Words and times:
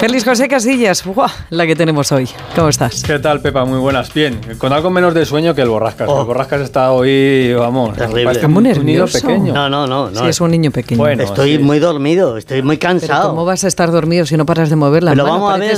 Feliz 0.00 0.24
José 0.24 0.48
Casillas, 0.48 1.04
¡Buah! 1.04 1.28
la 1.50 1.66
que 1.66 1.76
tenemos 1.76 2.10
hoy. 2.10 2.26
¿Cómo 2.56 2.70
estás? 2.70 3.02
¿Qué 3.02 3.18
tal, 3.18 3.42
Pepa? 3.42 3.66
Muy 3.66 3.78
buenas. 3.78 4.12
Bien, 4.14 4.40
con 4.56 4.72
algo 4.72 4.88
menos 4.88 5.12
de 5.12 5.26
sueño 5.26 5.54
que 5.54 5.60
el 5.60 5.68
Borrascas. 5.68 6.08
El 6.08 6.24
Borrascas 6.24 6.62
está 6.62 6.90
hoy, 6.92 7.52
vamos, 7.52 7.94
Terrible. 7.98 8.32
Está 8.32 8.48
muy 8.48 8.62
un- 8.64 8.78
un 8.78 8.86
niño 8.86 9.00
nervioso. 9.04 9.20
pequeño. 9.26 9.52
No, 9.52 9.68
no, 9.68 9.86
no. 9.86 10.08
no. 10.10 10.20
Sí, 10.20 10.26
es 10.26 10.40
un 10.40 10.52
niño 10.52 10.70
pequeño. 10.70 10.96
Bueno, 10.98 11.22
estoy 11.24 11.58
sí. 11.58 11.62
muy 11.62 11.78
dormido, 11.80 12.38
estoy 12.38 12.62
muy 12.62 12.78
Pero 12.78 12.92
cansado. 12.92 13.28
¿cómo 13.28 13.44
vas 13.44 13.62
a 13.64 13.68
estar 13.68 13.90
dormido 13.90 14.24
si 14.24 14.38
no 14.38 14.46
paras 14.46 14.70
de 14.70 14.76
mover 14.76 15.02
las 15.02 15.12
Pero 15.12 15.24
manos? 15.24 15.40
vamos 15.40 15.54
a 15.54 15.58
ver. 15.58 15.76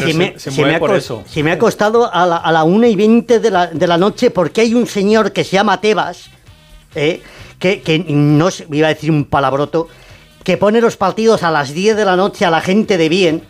Si 0.00 0.10
se- 0.12 0.18
me, 0.18 0.34
se 0.36 0.50
si 0.50 0.62
me 0.64 0.74
ha 0.74 0.80
por 0.80 0.96
eso. 0.96 1.22
si 1.28 1.44
me 1.44 1.52
ha 1.52 1.58
costado 1.60 2.12
a 2.12 2.26
la, 2.26 2.36
a 2.38 2.50
la 2.50 2.64
1 2.64 2.88
y 2.88 2.96
20 2.96 3.38
de 3.38 3.50
la, 3.52 3.68
de 3.68 3.86
la 3.86 3.98
noche 3.98 4.30
porque 4.32 4.62
hay 4.62 4.74
un 4.74 4.88
señor 4.88 5.30
que 5.30 5.44
se 5.44 5.52
llama 5.52 5.80
Tebas, 5.80 6.28
eh, 6.96 7.22
que, 7.60 7.82
que 7.82 8.00
no 8.08 8.48
iba 8.72 8.88
a 8.88 8.90
decir 8.94 9.12
un 9.12 9.26
palabroto, 9.26 9.86
que 10.44 10.56
pone 10.56 10.80
los 10.80 10.96
partidos 10.96 11.42
a 11.42 11.50
las 11.50 11.72
10 11.72 11.96
de 11.96 12.04
la 12.04 12.16
noche 12.16 12.44
a 12.44 12.50
la 12.50 12.60
gente 12.60 12.96
de 12.96 13.08
bien. 13.08 13.42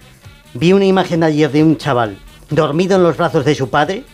Vi 0.55 0.73
una 0.73 0.87
imagen 0.87 1.23
ayer 1.23 1.51
de 1.51 1.63
un 1.63 1.77
chaval 1.77 2.19
dormido 2.51 2.97
en 2.97 3.03
los 3.03 3.17
brazos 3.17 3.45
de 3.45 3.55
su 3.55 3.69
padre. 3.69 4.05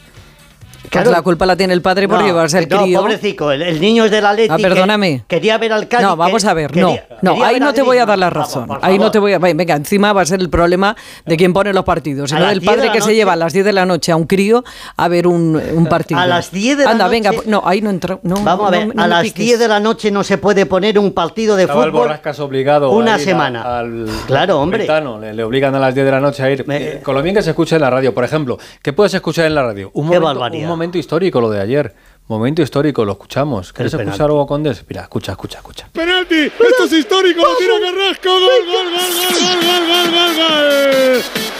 Pues 0.90 1.06
la 1.08 1.22
culpa 1.22 1.46
la 1.46 1.56
tiene 1.56 1.72
el 1.74 1.82
padre 1.82 2.06
por 2.08 2.20
No, 2.20 2.26
llevarse 2.26 2.58
al 2.58 2.68
no, 2.68 2.82
crío. 2.82 3.00
pobrecico, 3.00 3.50
el, 3.50 3.62
el 3.62 3.80
niño 3.80 4.04
es 4.04 4.10
del 4.10 4.24
Atleti. 4.26 4.48
Ah, 4.52 4.56
que 4.56 4.62
perdóname. 4.62 5.24
Quería 5.26 5.58
ver 5.58 5.72
al 5.72 5.88
Cádiz. 5.88 6.06
No, 6.06 6.16
vamos 6.16 6.44
a 6.44 6.54
ver, 6.54 6.70
quería- 6.70 6.82
no, 6.84 7.16
no, 7.22 7.32
quería 7.32 7.46
ahí 7.48 7.60
no 7.60 7.72
te 7.74 7.82
voy 7.82 7.98
a 7.98 8.06
dar 8.06 8.18
la 8.18 8.30
razón. 8.30 8.66
Vamos, 8.68 8.84
ahí 8.84 8.98
no 8.98 9.10
te 9.10 9.18
voy 9.18 9.32
a. 9.32 9.38
Venga, 9.38 9.74
encima 9.76 10.12
va 10.12 10.22
a 10.22 10.26
ser 10.26 10.40
el 10.40 10.50
problema 10.50 10.94
de 11.24 11.36
quién 11.36 11.52
pone 11.52 11.72
los 11.72 11.84
partidos, 11.84 12.30
las 12.32 12.48
del 12.48 12.60
10 12.60 12.60
de 12.60 12.66
padre 12.76 12.86
la 12.88 12.92
que 12.92 13.00
se 13.00 13.14
lleva 13.14 13.32
a 13.32 13.36
las 13.36 13.52
10 13.52 13.64
de 13.64 13.72
la 13.72 13.86
noche 13.86 14.12
a 14.12 14.16
un 14.16 14.26
crío 14.26 14.62
a 14.96 15.08
ver 15.08 15.26
un, 15.26 15.60
un 15.74 15.86
partido. 15.86 16.20
A 16.20 16.26
las 16.26 16.50
10 16.52 16.78
de 16.78 16.84
la 16.84 16.90
Anda, 16.90 17.04
noche- 17.06 17.20
venga, 17.30 17.42
no, 17.46 17.62
ahí 17.64 17.80
no 17.80 17.90
entra. 17.90 18.18
No, 18.22 18.36
Vamos 18.42 18.68
a 18.68 18.70
no, 18.70 18.86
ver, 18.86 18.94
no 18.94 19.02
a 19.02 19.08
las 19.08 19.22
piques. 19.22 19.44
10 19.46 19.58
de 19.58 19.68
la 19.68 19.80
noche 19.80 20.10
no 20.10 20.22
se 20.22 20.38
puede 20.38 20.66
poner 20.66 20.98
un 20.98 21.12
partido 21.12 21.56
de 21.56 21.62
Estaba 21.64 21.84
el 21.84 21.90
fútbol. 21.90 22.02
Borrascas 22.06 22.38
obligado 22.40 22.90
una 22.90 23.14
a 23.14 23.18
ir 23.18 23.22
a- 23.22 23.24
semana. 23.24 23.78
al 23.78 24.06
Claro, 24.26 24.60
hombre. 24.60 24.86
Le, 25.20 25.32
le 25.34 25.44
obligan 25.44 25.74
a 25.74 25.78
las 25.80 25.94
10 25.94 26.04
de 26.06 26.12
la 26.12 26.20
noche 26.20 26.42
a 26.42 26.50
ir. 26.50 26.64
Me- 26.68 26.74
Eh, 26.84 27.00
con 27.02 27.14
lo 27.14 27.22
bien 27.22 27.34
que 27.34 27.42
se 27.42 27.50
escucha 27.50 27.76
en 27.76 27.82
la 27.82 27.90
radio, 27.90 28.12
por 28.12 28.24
ejemplo, 28.24 28.58
¿qué 28.82 28.92
puedes 28.92 29.14
escuchar 29.14 29.46
en 29.46 29.54
la 29.54 29.62
radio? 29.62 29.90
Un, 29.94 30.10
Qué 30.10 30.18
barbaridad. 30.18 30.68
Momento 30.74 30.98
histórico 30.98 31.40
lo 31.40 31.50
de 31.50 31.60
ayer. 31.60 31.94
Momento 32.26 32.62
histórico, 32.62 33.04
lo 33.04 33.12
escuchamos. 33.12 33.72
¿Quieres 33.72 33.92
El 33.94 34.00
escuchar 34.00 34.16
penalti. 34.16 34.32
algo 34.32 34.46
con 34.46 34.62
Des? 34.62 34.84
Mira, 34.88 35.02
escucha, 35.02 35.32
escucha, 35.32 35.58
escucha. 35.58 35.88
Penalti, 35.92 36.34
esto 36.46 36.84
es 36.86 36.92
histórico, 36.92 37.42
lo 37.42 37.56
tira 37.56 37.74
Carrasco, 37.80 38.30
gol, 38.30 38.64
gol, 38.66 38.86
gol, 38.90 39.12
gol, 39.20 39.34
gol, 39.44 39.60
gol, 39.68 39.84
gol, 39.90 40.10
gol, 40.14 40.34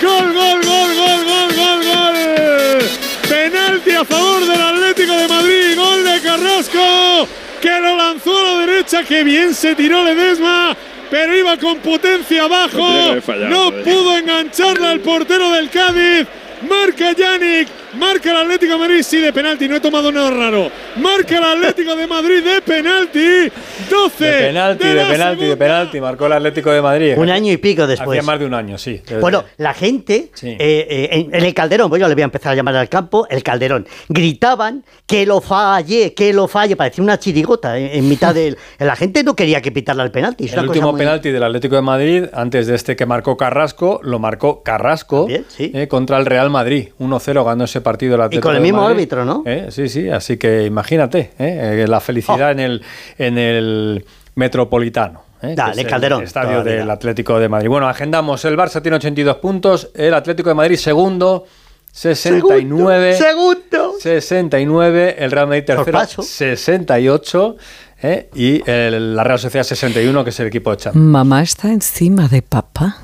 gol, 0.02 0.34
gol, 0.34 0.64
gol, 0.64 0.94
gol, 0.96 1.24
gol, 1.26 1.54
gol, 1.54 1.84
gol, 1.84 2.82
penalti 3.28 3.90
a 3.92 4.04
favor 4.04 4.40
del 4.46 4.60
Atlético 4.60 5.12
de 5.16 5.28
Madrid, 5.28 5.76
gol 5.76 6.04
de 6.04 6.20
Carrasco, 6.22 7.28
que 7.60 7.80
lo 7.80 7.96
lanzó 7.96 8.38
a 8.38 8.42
la 8.42 8.58
derecha, 8.66 9.04
que 9.04 9.22
bien 9.22 9.54
se 9.54 9.74
tiró 9.74 10.02
Ledesma, 10.02 10.74
pero 11.10 11.36
iba 11.36 11.58
con 11.58 11.76
potencia 11.78 12.44
abajo, 12.44 13.14
no 13.50 13.70
pudo 13.84 14.16
engancharla 14.16 14.92
el 14.92 15.00
portero 15.00 15.50
del 15.52 15.68
Cádiz, 15.68 16.26
marca 16.68 17.12
Yannick, 17.12 17.68
marca 17.98 18.30
el 18.30 18.36
Atlético 18.36 18.72
de 18.74 18.78
Madrid, 18.78 19.02
sí 19.02 19.18
de 19.20 19.32
penalti, 19.32 19.68
no 19.68 19.76
he 19.76 19.80
tomado 19.80 20.10
nada 20.12 20.30
raro, 20.30 20.70
marca 20.96 21.38
el 21.38 21.44
Atlético 21.44 21.94
de 21.96 22.06
Madrid 22.06 22.42
de 22.44 22.60
penalti, 22.62 23.50
12 23.90 24.24
De 24.24 24.38
penalti, 24.48 24.86
de 24.86 24.94
la 24.94 25.08
penalti, 25.08 25.44
de 25.44 25.56
penalti. 25.56 26.00
Marcó 26.00 26.26
el 26.26 26.32
Atlético 26.32 26.70
de 26.70 26.82
Madrid. 26.82 27.14
Un 27.16 27.30
año 27.30 27.52
y 27.52 27.56
pico 27.56 27.86
después. 27.86 28.18
Hacía 28.18 28.22
más 28.30 28.38
de 28.38 28.46
un 28.46 28.54
año, 28.54 28.78
sí. 28.78 29.00
Bueno, 29.20 29.44
la 29.58 29.74
gente 29.74 30.30
Sí. 30.34 30.48
eh, 30.48 30.58
eh, 30.58 31.08
en, 31.12 31.34
en 31.34 31.44
el 31.44 31.54
Calderón, 31.54 31.88
pues 31.88 32.00
yo 32.00 32.08
le 32.08 32.14
voy 32.14 32.22
a 32.22 32.24
empezar 32.26 32.52
a 32.52 32.54
llamar 32.56 32.76
al 32.76 32.88
campo 32.88 33.26
el 33.30 33.42
Calderón, 33.42 33.86
gritaban 34.08 34.84
que 35.06 35.26
lo 35.26 35.40
falle, 35.40 36.14
que 36.14 36.32
lo 36.32 36.48
falle, 36.48 36.76
parecía 36.76 37.02
una 37.04 37.18
chirigota 37.18 37.78
en, 37.78 37.86
en 37.98 38.08
mitad 38.08 38.34
del... 38.34 38.56
La 38.78 38.96
gente 38.96 39.22
no 39.22 39.34
quería 39.36 39.60
que 39.60 39.70
pitarle 39.72 40.02
el 40.02 40.10
penalti. 40.10 40.44
es 40.44 40.52
El 40.52 40.58
una 40.60 40.66
cosa 40.68 40.78
último 40.78 40.92
muy- 40.92 40.98
penalti 41.00 41.30
del 41.30 41.42
Atlético 41.42 41.76
de 41.76 41.82
Madrid, 41.82 42.24
antes 42.32 42.66
de 42.66 42.74
este 42.74 42.96
que 42.96 43.06
marcó 43.06 43.36
Carrasco, 43.36 44.00
lo 44.02 44.18
marcó 44.18 44.62
Carrasco 44.62 45.20
También, 45.20 45.44
sí. 45.48 45.70
eh, 45.74 45.88
contra 45.88 46.18
el 46.18 46.26
Real 46.26 46.50
Madrid. 46.50 46.88
1-0 46.98 47.44
ganó 47.44 47.64
ese 47.64 47.80
partido 47.84 48.16
el 48.16 48.22
Atlético 48.22 48.48
con 48.48 48.56
el 48.56 48.62
mismo 48.62 48.80
Madrid. 48.80 48.96
árbitro, 48.96 49.24
¿no? 49.24 49.44
Eh, 49.46 49.68
Sí, 49.70 49.88
sí, 49.88 50.08
así 50.10 50.36
que 50.36 50.64
imagínate 50.64 51.30
eh, 51.39 51.84
eh, 51.84 51.86
la 51.86 52.00
felicidad 52.00 52.48
Oh. 52.48 52.50
en, 52.50 52.58
el, 52.58 52.83
en 53.18 53.39
el 53.39 54.05
Metropolitano. 54.34 55.22
eh, 55.42 55.55
Dale, 55.56 55.72
es 55.72 55.78
el 55.78 55.86
Calderón, 55.86 56.24
estadio 56.24 56.58
la 56.58 56.64
del. 56.64 56.90
Atlético 56.90 57.39
de 57.39 57.48
Madrid. 57.48 57.68
Bueno, 57.68 57.86
agendamos. 57.89 58.45
El 58.45 58.56
Barça 58.56 58.83
tiene 58.83 58.96
82 58.96 59.36
puntos, 59.36 59.90
el 59.95 60.12
Atlético 60.14 60.48
de 60.48 60.55
Madrid 60.56 60.77
segundo, 60.77 61.45
69. 61.92 63.14
Segundo. 63.17 63.92
69, 64.01 65.16
el 65.18 65.30
Real 65.30 65.46
Madrid 65.46 65.64
tercero, 65.64 65.92
paso. 65.98 66.22
68 66.22 67.56
¿eh? 68.02 68.28
y 68.34 68.68
el- 68.68 69.14
la 69.16 69.22
Real 69.24 69.39
Sociedad 69.39 69.64
61, 69.64 70.24
que 70.24 70.30
es 70.30 70.40
el 70.40 70.46
equipo 70.48 70.70
de 70.70 70.77
Champions. 70.78 71.06
Mamá 71.06 71.42
está 71.42 71.68
encima 71.70 72.27
de 72.28 72.42
papá. 72.42 72.96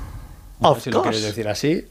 No 0.59 0.71
Of 0.71 0.79
sé 0.79 0.83
si 0.85 0.91
lo 0.91 1.01
quieres 1.01 1.23
decir 1.23 1.47
así. 1.47 1.85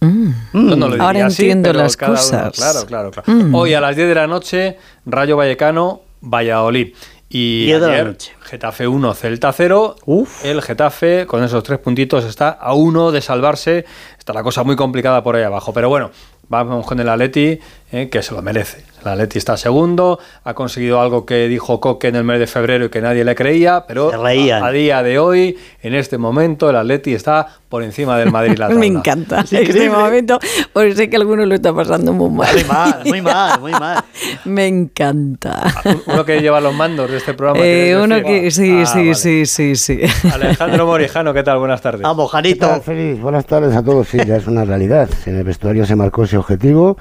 Mm. 0.00 0.30
Yo 0.54 0.60
no 0.76 0.76
lo 0.76 0.86
diría 0.92 1.04
Ahora 1.06 1.26
así, 1.26 1.42
entiendo 1.42 1.72
las 1.72 1.96
cada 1.96 2.12
uno- 2.12 2.20
cosas. 2.20 2.52
claro, 2.54 2.86
claro, 2.86 3.10
claro. 3.10 3.32
Mm. 3.32 3.54
Hoy 3.54 3.74
a 3.74 3.80
las 3.80 3.94
10 3.96 4.08
de 4.08 4.14
la 4.14 4.26
noche, 4.26 4.78
Rayo 5.06 5.36
Vallecano, 5.36 6.00
Valladolid. 6.22 6.94
Y 7.32 7.66
10 7.66 7.80
de 7.80 7.86
la 7.86 7.92
ayer, 7.92 8.06
noche. 8.06 8.32
Getafe 8.40 8.88
1, 8.88 9.14
Celta 9.14 9.52
0. 9.52 9.94
Uf. 10.06 10.44
El 10.44 10.62
Getafe, 10.62 11.26
con 11.26 11.44
esos 11.44 11.62
tres 11.62 11.78
puntitos, 11.78 12.24
está 12.24 12.48
a 12.48 12.74
uno 12.74 13.12
de 13.12 13.20
salvarse. 13.20 13.84
Está 14.18 14.32
la 14.32 14.42
cosa 14.42 14.64
muy 14.64 14.74
complicada 14.74 15.22
por 15.22 15.36
ahí 15.36 15.44
abajo. 15.44 15.72
Pero 15.72 15.88
bueno, 15.88 16.10
vamos 16.48 16.84
con 16.86 16.98
el 16.98 17.08
Atleti, 17.08 17.60
eh, 17.92 18.08
que 18.10 18.22
se 18.22 18.34
lo 18.34 18.42
merece. 18.42 18.84
El 19.02 19.08
Atleti 19.08 19.38
está 19.38 19.56
segundo, 19.56 20.18
ha 20.44 20.54
conseguido 20.54 21.00
algo 21.00 21.24
que 21.26 21.48
dijo 21.48 21.80
Coque 21.80 22.08
en 22.08 22.16
el 22.16 22.24
mes 22.24 22.38
de 22.38 22.46
febrero 22.46 22.84
y 22.86 22.88
que 22.90 23.00
nadie 23.00 23.24
le 23.24 23.34
creía, 23.34 23.84
pero 23.86 24.12
a, 24.12 24.66
a 24.66 24.70
día 24.72 25.02
de 25.02 25.18
hoy, 25.18 25.58
en 25.82 25.94
este 25.94 26.18
momento, 26.18 26.68
el 26.70 26.76
Atleti 26.76 27.14
está 27.14 27.46
por 27.68 27.82
encima 27.82 28.18
del 28.18 28.30
Madrid. 28.32 28.58
la 28.58 28.68
Me 28.70 28.86
encanta 28.86 29.40
Es 29.40 29.52
este 29.52 29.62
increíble. 29.62 29.90
momento, 29.96 30.38
porque 30.72 30.94
sé 30.94 31.08
que 31.08 31.16
alguno 31.16 31.46
lo 31.46 31.54
está 31.54 31.72
pasando 31.74 32.12
muy 32.12 32.30
mal. 32.30 32.54
Muy 32.54 32.64
mal, 32.64 33.00
muy 33.06 33.22
mal, 33.22 33.60
muy 33.60 33.72
mal. 33.72 34.04
Me 34.44 34.66
encanta. 34.66 35.62
Uno 36.06 36.24
que 36.24 36.40
lleva 36.40 36.60
los 36.60 36.74
mandos 36.74 37.10
de 37.10 37.16
este 37.18 37.34
programa. 37.34 37.60
Eh, 37.64 37.94
¿quieres 37.94 38.04
uno 38.04 38.22
que 38.22 38.50
sí, 38.50 38.80
Ah, 38.82 38.86
sí, 38.86 38.98
vale. 38.98 39.14
sí, 39.14 39.46
sí, 39.46 39.76
sí. 39.76 40.00
Alejandro 40.32 40.86
Morijano, 40.86 41.32
¿qué 41.32 41.42
tal? 41.42 41.58
Buenas 41.58 41.80
tardes. 41.80 42.02
Vamos, 42.02 42.30
¿Qué 42.30 42.54
tal, 42.54 42.68
Janito. 42.68 42.82
Feliz? 42.82 43.20
Buenas 43.20 43.46
tardes 43.46 43.74
a 43.74 43.82
todos. 43.82 44.08
Sí, 44.08 44.18
ya 44.26 44.36
es 44.36 44.46
una 44.46 44.64
realidad. 44.64 45.08
En 45.26 45.36
el 45.36 45.44
vestuario 45.44 45.86
se 45.86 45.96
marcó 45.96 46.24
ese 46.24 46.36
objetivo 46.36 46.96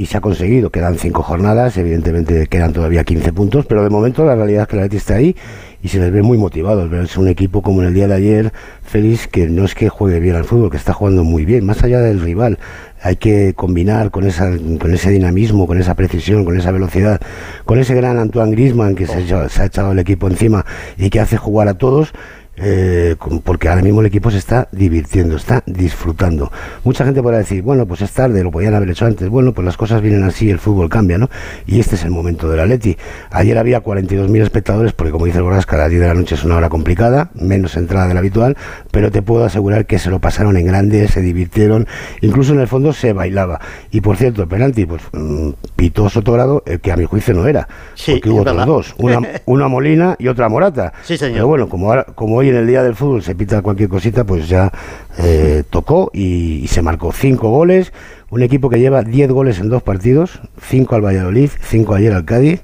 y 0.00 0.06
se 0.06 0.16
ha 0.16 0.20
conseguido. 0.22 0.70
Quedan 0.70 0.96
cinco 0.98 1.22
jornadas, 1.22 1.76
evidentemente 1.76 2.46
quedan 2.46 2.72
todavía 2.72 3.04
15 3.04 3.34
puntos, 3.34 3.66
pero 3.66 3.82
de 3.82 3.90
momento 3.90 4.24
la 4.24 4.34
realidad 4.34 4.62
es 4.62 4.68
que 4.68 4.76
el 4.76 4.82
Atleti 4.84 4.96
está 4.96 5.16
ahí 5.16 5.36
y 5.82 5.88
se 5.88 5.98
les 5.98 6.10
ve 6.10 6.22
muy 6.22 6.38
motivados. 6.38 6.88
Verse 6.88 7.20
un 7.20 7.28
equipo 7.28 7.60
como 7.60 7.82
en 7.82 7.88
el 7.88 7.94
día 7.94 8.08
de 8.08 8.14
ayer, 8.14 8.52
feliz, 8.82 9.28
que 9.28 9.46
no 9.48 9.66
es 9.66 9.74
que 9.74 9.90
juegue 9.90 10.18
bien 10.18 10.36
al 10.36 10.44
fútbol, 10.44 10.70
que 10.70 10.78
está 10.78 10.94
jugando 10.94 11.22
muy 11.22 11.44
bien, 11.44 11.66
más 11.66 11.82
allá 11.82 12.00
del 12.00 12.20
rival. 12.20 12.58
Hay 13.02 13.16
que 13.16 13.52
combinar 13.54 14.10
con, 14.10 14.26
esa, 14.26 14.50
con 14.78 14.94
ese 14.94 15.10
dinamismo, 15.10 15.66
con 15.66 15.78
esa 15.78 15.94
precisión, 15.94 16.46
con 16.46 16.58
esa 16.58 16.70
velocidad, 16.70 17.20
con 17.66 17.78
ese 17.78 17.94
gran 17.94 18.18
Antoine 18.18 18.52
Griezmann 18.52 18.94
que 18.94 19.06
se, 19.06 19.16
ha 19.16 19.20
echado, 19.20 19.48
se 19.50 19.60
ha 19.60 19.66
echado 19.66 19.92
el 19.92 19.98
equipo 19.98 20.28
encima 20.28 20.64
y 20.96 21.10
que 21.10 21.20
hace 21.20 21.36
jugar 21.36 21.68
a 21.68 21.74
todos 21.74 22.14
eh, 22.62 23.16
porque 23.42 23.68
ahora 23.68 23.82
mismo 23.82 24.00
el 24.00 24.06
equipo 24.06 24.30
se 24.30 24.38
está 24.38 24.68
divirtiendo, 24.70 25.36
está 25.36 25.62
disfrutando. 25.66 26.52
Mucha 26.84 27.04
gente 27.04 27.22
podrá 27.22 27.38
decir, 27.38 27.62
bueno, 27.62 27.86
pues 27.86 28.02
es 28.02 28.12
tarde, 28.12 28.42
lo 28.44 28.50
podían 28.50 28.74
haber 28.74 28.90
hecho 28.90 29.06
antes. 29.06 29.28
Bueno, 29.28 29.52
pues 29.54 29.64
las 29.64 29.76
cosas 29.76 30.02
vienen 30.02 30.24
así, 30.24 30.50
el 30.50 30.58
fútbol 30.58 30.88
cambia, 30.90 31.16
¿no? 31.18 31.30
Y 31.66 31.80
este 31.80 31.94
es 31.94 32.04
el 32.04 32.10
momento 32.10 32.48
del 32.50 32.60
Atleti. 32.60 32.96
Ayer 33.30 33.56
había 33.58 33.82
42.000 33.82 34.42
espectadores, 34.42 34.92
porque 34.92 35.10
como 35.12 35.24
dice 35.26 35.38
el 35.38 35.44
Borrasca, 35.44 35.76
a 35.76 35.80
las 35.80 35.90
10 35.90 36.02
de 36.02 36.08
la 36.08 36.14
noche 36.14 36.34
es 36.34 36.44
una 36.44 36.56
hora 36.56 36.68
complicada, 36.68 37.30
menos 37.34 37.76
entrada 37.76 38.06
de 38.08 38.14
la 38.14 38.20
habitual, 38.20 38.56
pero 38.90 39.10
te 39.10 39.22
puedo 39.22 39.44
asegurar 39.44 39.86
que 39.86 39.98
se 39.98 40.10
lo 40.10 40.18
pasaron 40.18 40.56
en 40.58 40.66
grande, 40.66 41.08
se 41.08 41.22
divirtieron, 41.22 41.86
incluso 42.20 42.52
en 42.52 42.60
el 42.60 42.68
fondo 42.68 42.92
se 42.92 43.12
bailaba. 43.14 43.60
Y 43.90 44.02
por 44.02 44.16
cierto, 44.16 44.42
el 44.42 44.48
penalti, 44.48 44.84
pues 44.84 45.02
mm, 45.12 45.50
pitó 45.76 46.08
Sotogrado, 46.10 46.62
el 46.66 46.80
que 46.80 46.92
a 46.92 46.96
mi 46.96 47.04
juicio 47.06 47.32
no 47.34 47.46
era, 47.46 47.68
Sí, 47.94 48.12
porque 48.12 48.30
hubo 48.30 48.40
otros 48.42 48.66
dos, 48.66 48.94
una, 48.98 49.20
una 49.46 49.68
Molina 49.68 50.16
y 50.18 50.28
otra 50.28 50.48
Morata. 50.48 50.92
Sí, 51.04 51.16
señor. 51.16 51.34
Pero 51.34 51.46
bueno, 51.46 51.68
como, 51.68 51.88
ahora- 51.88 52.04
como 52.14 52.36
hoy 52.36 52.49
en 52.50 52.56
el 52.56 52.66
día 52.66 52.82
del 52.82 52.94
fútbol 52.94 53.22
se 53.22 53.34
pita 53.34 53.62
cualquier 53.62 53.88
cosita, 53.88 54.24
pues 54.24 54.48
ya 54.48 54.72
eh, 55.18 55.64
tocó 55.70 56.10
y, 56.12 56.60
y 56.62 56.68
se 56.68 56.82
marcó 56.82 57.12
cinco 57.12 57.50
goles. 57.50 57.92
Un 58.30 58.42
equipo 58.42 58.70
que 58.70 58.78
lleva 58.78 59.02
10 59.02 59.30
goles 59.32 59.58
en 59.58 59.68
dos 59.68 59.82
partidos, 59.82 60.40
cinco 60.62 60.94
al 60.94 61.04
Valladolid, 61.04 61.50
cinco 61.62 61.94
ayer 61.94 62.12
al 62.12 62.24
Cádiz. 62.24 62.62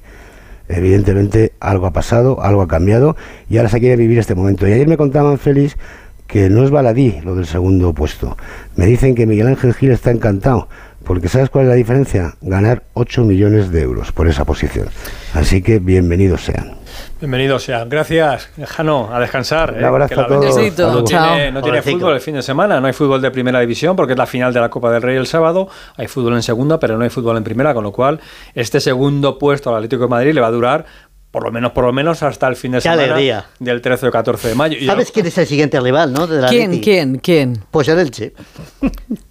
Evidentemente 0.68 1.52
algo 1.60 1.86
ha 1.86 1.92
pasado, 1.92 2.42
algo 2.42 2.62
ha 2.62 2.68
cambiado 2.68 3.16
y 3.48 3.56
ahora 3.56 3.68
se 3.68 3.80
quiere 3.80 3.96
vivir 3.96 4.18
este 4.18 4.34
momento. 4.34 4.66
Y 4.66 4.72
ayer 4.72 4.88
me 4.88 4.96
contaban, 4.96 5.38
Félix, 5.38 5.76
que 6.26 6.50
no 6.50 6.64
es 6.64 6.70
baladí 6.70 7.20
lo 7.24 7.34
del 7.34 7.46
segundo 7.46 7.92
puesto. 7.94 8.36
Me 8.74 8.86
dicen 8.86 9.14
que 9.14 9.26
Miguel 9.26 9.48
Ángel 9.48 9.74
Gil 9.74 9.92
está 9.92 10.10
encantado, 10.10 10.68
porque 11.06 11.28
¿sabes 11.28 11.50
cuál 11.50 11.64
es 11.66 11.68
la 11.68 11.76
diferencia? 11.76 12.34
Ganar 12.40 12.82
8 12.94 13.22
millones 13.22 13.70
de 13.70 13.80
euros 13.82 14.10
por 14.10 14.26
esa 14.26 14.44
posición. 14.44 14.88
Así 15.34 15.62
que 15.62 15.78
bienvenidos 15.78 16.42
sean. 16.44 16.74
Bienvenidos 17.20 17.62
sean. 17.62 17.88
Gracias, 17.88 18.50
Jano, 18.66 19.08
a 19.14 19.20
descansar. 19.20 19.72
Un 19.72 19.80
¿eh? 19.82 19.86
abrazo 19.86 20.08
Que 20.08 20.16
la 20.16 20.22
a 20.22 20.26
todos. 20.26 20.40
verdad 20.44 20.56
Besito, 20.56 20.92
No 20.92 21.04
chao. 21.04 21.34
tiene, 21.34 21.52
no 21.52 21.62
tiene 21.62 21.80
fútbol 21.80 22.14
el 22.14 22.20
fin 22.20 22.34
de 22.34 22.42
semana, 22.42 22.80
no 22.80 22.88
hay 22.88 22.92
fútbol 22.92 23.22
de 23.22 23.30
primera 23.30 23.60
división 23.60 23.94
porque 23.94 24.14
es 24.14 24.18
la 24.18 24.26
final 24.26 24.52
de 24.52 24.60
la 24.60 24.68
Copa 24.68 24.90
del 24.90 25.00
Rey 25.00 25.16
el 25.16 25.26
sábado, 25.26 25.68
hay 25.96 26.08
fútbol 26.08 26.34
en 26.34 26.42
segunda, 26.42 26.80
pero 26.80 26.98
no 26.98 27.04
hay 27.04 27.10
fútbol 27.10 27.36
en 27.36 27.44
primera, 27.44 27.72
con 27.72 27.84
lo 27.84 27.92
cual 27.92 28.18
este 28.54 28.80
segundo 28.80 29.38
puesto 29.38 29.70
al 29.70 29.76
Atlético 29.76 30.02
de 30.02 30.08
Madrid 30.08 30.34
le 30.34 30.40
va 30.40 30.48
a 30.48 30.50
durar 30.52 30.86
por 31.36 31.44
lo 31.44 31.52
menos, 31.52 31.72
por 31.72 31.84
lo 31.84 31.92
menos 31.92 32.22
hasta 32.22 32.48
el 32.48 32.56
fin 32.56 32.72
de 32.72 32.78
Qué 32.78 32.84
semana 32.84 33.02
alegría. 33.02 33.44
del 33.58 33.82
13 33.82 34.06
o 34.08 34.10
14 34.10 34.48
de 34.48 34.54
mayo. 34.54 34.78
Y 34.80 34.86
¿Sabes 34.86 35.12
quién 35.12 35.26
es 35.26 35.36
el 35.36 35.46
siguiente 35.46 35.78
rival, 35.78 36.10
no? 36.10 36.26
De 36.26 36.40
la 36.40 36.48
¿Quién, 36.48 36.80
quién, 36.80 37.18
quién? 37.18 37.58
Pues 37.70 37.88
el 37.88 37.98
Elche. 37.98 38.32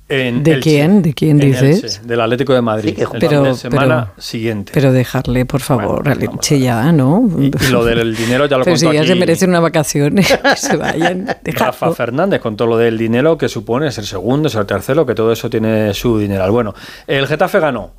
en 0.07 0.43
¿De 0.43 0.51
Elche. 0.51 0.61
quién? 0.69 1.01
¿De 1.01 1.13
quién 1.15 1.39
dices? 1.39 1.83
Elche, 1.83 1.99
del 2.07 2.21
Atlético 2.21 2.53
de 2.53 2.61
Madrid. 2.61 2.89
Sí, 2.89 2.95
que 2.95 3.01
el 3.01 3.07
juega. 3.07 3.19
fin 3.21 3.29
de 3.29 3.41
Pero- 3.43 3.55
semana 3.55 4.11
pero- 4.13 4.21
siguiente. 4.21 4.71
Pero 4.71 4.91
dejarle, 4.91 5.45
por 5.47 5.61
favor, 5.61 6.03
Bueno, 6.03 6.11
a 6.11 6.25
vamos 6.25 6.35
Leche 6.35 6.55
a 6.55 6.57
ver. 6.59 6.85
ya, 6.85 6.91
¿no? 6.91 7.27
y, 7.39 7.45
y 7.47 7.71
lo 7.71 7.83
del 7.83 8.15
dinero 8.15 8.45
ya 8.45 8.57
lo 8.59 8.63
Pero 8.65 8.75
contó 8.75 8.89
si 8.91 8.95
ya 8.95 9.01
aquí 9.01 9.07
se 9.07 9.15
merecen 9.15 9.49
una 9.49 9.59
vacación, 9.61 10.15
que 10.17 10.23
se 10.57 10.77
vayan. 10.77 11.25
Rafa 11.25 11.39
dejadlo. 11.43 11.95
Fernández 11.95 12.39
con 12.39 12.55
todo 12.55 12.67
lo 12.67 12.77
del 12.77 12.99
dinero 12.99 13.35
que 13.35 13.49
supone 13.49 13.91
ser 13.91 14.05
segundo, 14.05 14.47
ser 14.47 14.65
tercero, 14.65 15.07
que 15.07 15.15
todo 15.15 15.31
eso 15.31 15.49
tiene 15.49 15.91
su 15.95 16.19
dineral. 16.19 16.51
Bueno, 16.51 16.75
el 17.07 17.25
Getafe 17.25 17.59
ganó 17.59 17.93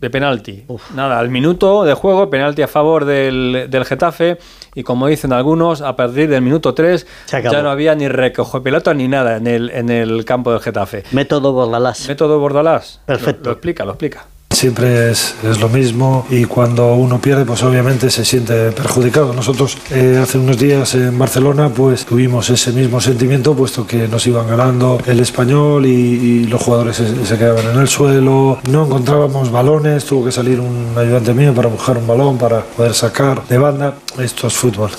de 0.00 0.10
penalti. 0.10 0.64
Nada, 0.94 1.18
al 1.18 1.28
minuto 1.28 1.84
de 1.84 1.94
juego, 1.94 2.30
penalti 2.30 2.62
a 2.62 2.68
favor 2.68 3.04
del, 3.04 3.66
del 3.68 3.84
Getafe. 3.84 4.38
Y 4.74 4.82
como 4.82 5.08
dicen 5.08 5.32
algunos, 5.32 5.82
a 5.82 5.96
partir 5.96 6.28
del 6.28 6.42
minuto 6.42 6.74
3 6.74 7.06
Se 7.26 7.36
acabó. 7.36 7.52
ya 7.54 7.62
no 7.62 7.70
había 7.70 7.94
ni 7.94 8.08
recoge 8.08 8.60
pelota 8.60 8.94
ni 8.94 9.08
nada 9.08 9.36
en 9.36 9.46
el, 9.46 9.68
en 9.70 9.90
el 9.90 10.24
campo 10.24 10.52
del 10.52 10.60
Getafe. 10.60 11.04
Método 11.12 11.52
Bordalás. 11.52 12.08
Método 12.08 12.38
Bordalás. 12.38 13.00
Perfecto. 13.04 13.40
Lo, 13.42 13.44
lo 13.46 13.52
explica, 13.52 13.84
lo 13.84 13.90
explica. 13.92 14.26
Siempre 14.60 15.10
es, 15.10 15.36
es 15.42 15.58
lo 15.58 15.70
mismo 15.70 16.26
y 16.28 16.44
cuando 16.44 16.94
uno 16.94 17.18
pierde 17.18 17.46
pues 17.46 17.62
obviamente 17.62 18.10
se 18.10 18.26
siente 18.26 18.72
perjudicado. 18.72 19.32
Nosotros 19.32 19.78
eh, 19.90 20.18
hace 20.22 20.36
unos 20.36 20.58
días 20.58 20.94
en 20.96 21.18
Barcelona 21.18 21.70
pues 21.70 22.04
tuvimos 22.04 22.50
ese 22.50 22.70
mismo 22.72 23.00
sentimiento 23.00 23.54
puesto 23.54 23.86
que 23.86 24.06
nos 24.06 24.26
iban 24.26 24.46
ganando 24.46 24.98
el 25.06 25.20
español 25.20 25.86
y, 25.86 25.88
y 25.88 26.44
los 26.44 26.60
jugadores 26.60 26.96
se, 26.96 27.24
se 27.24 27.38
quedaban 27.38 27.68
en 27.72 27.80
el 27.80 27.88
suelo, 27.88 28.58
no 28.68 28.84
encontrábamos 28.84 29.50
balones, 29.50 30.04
tuvo 30.04 30.26
que 30.26 30.32
salir 30.32 30.60
un 30.60 30.92
ayudante 30.94 31.32
mío 31.32 31.54
para 31.54 31.68
buscar 31.68 31.96
un 31.96 32.06
balón 32.06 32.36
para 32.36 32.60
poder 32.60 32.92
sacar 32.92 33.42
de 33.48 33.56
banda. 33.56 33.94
Esto 34.18 34.48
es 34.48 34.52
fútbol. 34.52 34.90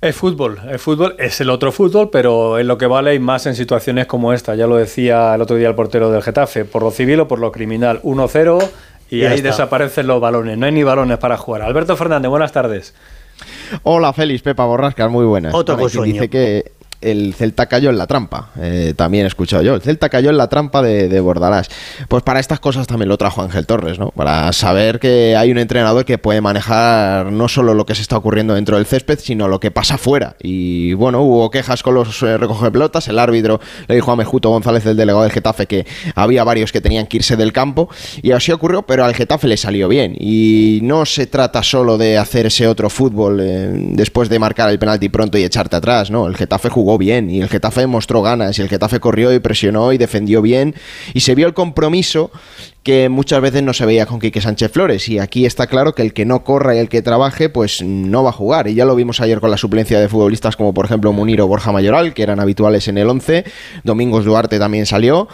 Es 0.00 0.16
fútbol, 0.16 0.58
el 0.66 0.78
fútbol 0.78 1.14
es 1.18 1.42
el 1.42 1.50
otro 1.50 1.72
fútbol, 1.72 2.08
pero 2.08 2.56
es 2.56 2.64
lo 2.64 2.78
que 2.78 2.86
vale 2.86 3.14
y 3.14 3.18
más 3.18 3.44
en 3.44 3.54
situaciones 3.54 4.06
como 4.06 4.32
esta. 4.32 4.54
Ya 4.54 4.66
lo 4.66 4.76
decía 4.76 5.34
el 5.34 5.42
otro 5.42 5.56
día 5.56 5.68
el 5.68 5.74
portero 5.74 6.10
del 6.10 6.22
Getafe, 6.22 6.64
por 6.64 6.82
lo 6.82 6.90
civil 6.90 7.20
o 7.20 7.28
por 7.28 7.38
lo 7.38 7.52
criminal. 7.52 8.00
1-0 8.02 8.66
y 9.10 9.24
ahí 9.24 9.36
está. 9.36 9.48
desaparecen 9.48 10.06
los 10.06 10.20
balones. 10.20 10.56
No 10.58 10.66
hay 10.66 10.72
ni 10.72 10.82
balones 10.82 11.18
para 11.18 11.36
jugar. 11.36 11.62
Alberto 11.62 11.96
Fernández, 11.96 12.28
buenas 12.28 12.52
tardes. 12.52 12.94
Hola 13.82 14.12
Félix, 14.12 14.42
Pepa 14.42 14.64
Borrascas, 14.64 15.10
muy 15.10 15.24
buenas. 15.24 15.54
Otro 15.54 15.76
dice 15.76 16.28
que 16.28 16.72
el 17.00 17.34
Celta 17.34 17.66
cayó 17.66 17.90
en 17.90 17.98
la 17.98 18.06
trampa. 18.06 18.50
Eh, 18.60 18.94
también 18.96 19.24
he 19.24 19.28
escuchado 19.28 19.62
yo. 19.62 19.74
El 19.74 19.80
Celta 19.80 20.08
cayó 20.08 20.30
en 20.30 20.36
la 20.36 20.48
trampa 20.48 20.82
de, 20.82 21.08
de 21.08 21.20
Bordalás. 21.20 21.68
Pues 22.08 22.22
para 22.22 22.40
estas 22.40 22.60
cosas 22.60 22.86
también 22.86 23.08
lo 23.08 23.16
trajo 23.16 23.42
Ángel 23.42 23.66
Torres, 23.66 23.98
¿no? 23.98 24.10
Para 24.10 24.52
saber 24.52 25.00
que 25.00 25.36
hay 25.36 25.50
un 25.50 25.58
entrenador 25.58 26.04
que 26.04 26.18
puede 26.18 26.40
manejar 26.40 27.32
no 27.32 27.48
solo 27.48 27.74
lo 27.74 27.86
que 27.86 27.94
se 27.94 28.02
está 28.02 28.16
ocurriendo 28.16 28.54
dentro 28.54 28.76
del 28.76 28.86
césped, 28.86 29.18
sino 29.18 29.48
lo 29.48 29.60
que 29.60 29.70
pasa 29.70 29.98
fuera. 29.98 30.36
Y 30.40 30.92
bueno, 30.94 31.22
hubo 31.22 31.50
quejas 31.50 31.82
con 31.82 31.94
los 31.94 32.22
eh, 32.22 32.36
recoge 32.36 32.70
pelotas. 32.70 33.08
El 33.08 33.18
árbitro 33.18 33.60
le 33.88 33.94
dijo 33.94 34.12
a 34.12 34.16
Mejuto 34.16 34.50
González, 34.50 34.84
el 34.86 34.96
delegado 34.96 35.22
del 35.22 35.32
Getafe, 35.32 35.66
que 35.66 35.86
había 36.14 36.44
varios 36.44 36.72
que 36.72 36.80
tenían 36.80 37.06
que 37.06 37.18
irse 37.18 37.36
del 37.36 37.52
campo. 37.52 37.88
Y 38.22 38.32
así 38.32 38.52
ocurrió, 38.52 38.82
pero 38.82 39.04
al 39.04 39.14
Getafe 39.14 39.48
le 39.48 39.56
salió 39.56 39.88
bien. 39.88 40.14
Y 40.18 40.80
no 40.82 41.06
se 41.06 41.26
trata 41.26 41.62
solo 41.62 41.98
de 41.98 42.18
hacer 42.18 42.46
ese 42.46 42.66
otro 42.66 42.90
fútbol 42.90 43.40
eh, 43.40 43.70
después 43.92 44.28
de 44.28 44.38
marcar 44.38 44.70
el 44.70 44.78
penalti 44.78 45.08
pronto 45.08 45.38
y 45.38 45.44
echarte 45.44 45.76
atrás, 45.76 46.10
¿no? 46.10 46.26
El 46.26 46.36
Getafe 46.36 46.68
bien 46.98 47.30
y 47.30 47.40
el 47.40 47.48
Getafe 47.48 47.86
mostró 47.86 48.22
ganas 48.22 48.58
y 48.58 48.62
el 48.62 48.68
Getafe 48.68 49.00
corrió 49.00 49.32
y 49.32 49.38
presionó 49.38 49.92
y 49.92 49.98
defendió 49.98 50.42
bien 50.42 50.74
y 51.14 51.20
se 51.20 51.34
vio 51.34 51.46
el 51.46 51.54
compromiso 51.54 52.30
que 52.82 53.08
muchas 53.08 53.40
veces 53.40 53.62
no 53.62 53.74
se 53.74 53.84
veía 53.84 54.06
con 54.06 54.20
Quique 54.20 54.40
Sánchez 54.40 54.72
Flores 54.72 55.08
y 55.08 55.18
aquí 55.18 55.44
está 55.46 55.66
claro 55.66 55.94
que 55.94 56.02
el 56.02 56.12
que 56.12 56.24
no 56.24 56.44
corra 56.44 56.74
y 56.74 56.78
el 56.78 56.88
que 56.88 57.02
trabaje 57.02 57.48
pues 57.48 57.82
no 57.82 58.22
va 58.22 58.30
a 58.30 58.32
jugar 58.32 58.68
y 58.68 58.74
ya 58.74 58.84
lo 58.84 58.94
vimos 58.94 59.20
ayer 59.20 59.40
con 59.40 59.50
la 59.50 59.56
suplencia 59.56 60.00
de 60.00 60.08
futbolistas 60.08 60.56
como 60.56 60.72
por 60.72 60.86
ejemplo 60.86 61.12
Munir 61.12 61.40
o 61.40 61.46
Borja 61.46 61.72
Mayoral 61.72 62.14
que 62.14 62.22
eran 62.22 62.40
habituales 62.40 62.88
en 62.88 62.98
el 62.98 63.08
11 63.08 63.44
Domingos 63.84 64.24
Duarte 64.24 64.58
también 64.58 64.86
salió 64.86 65.28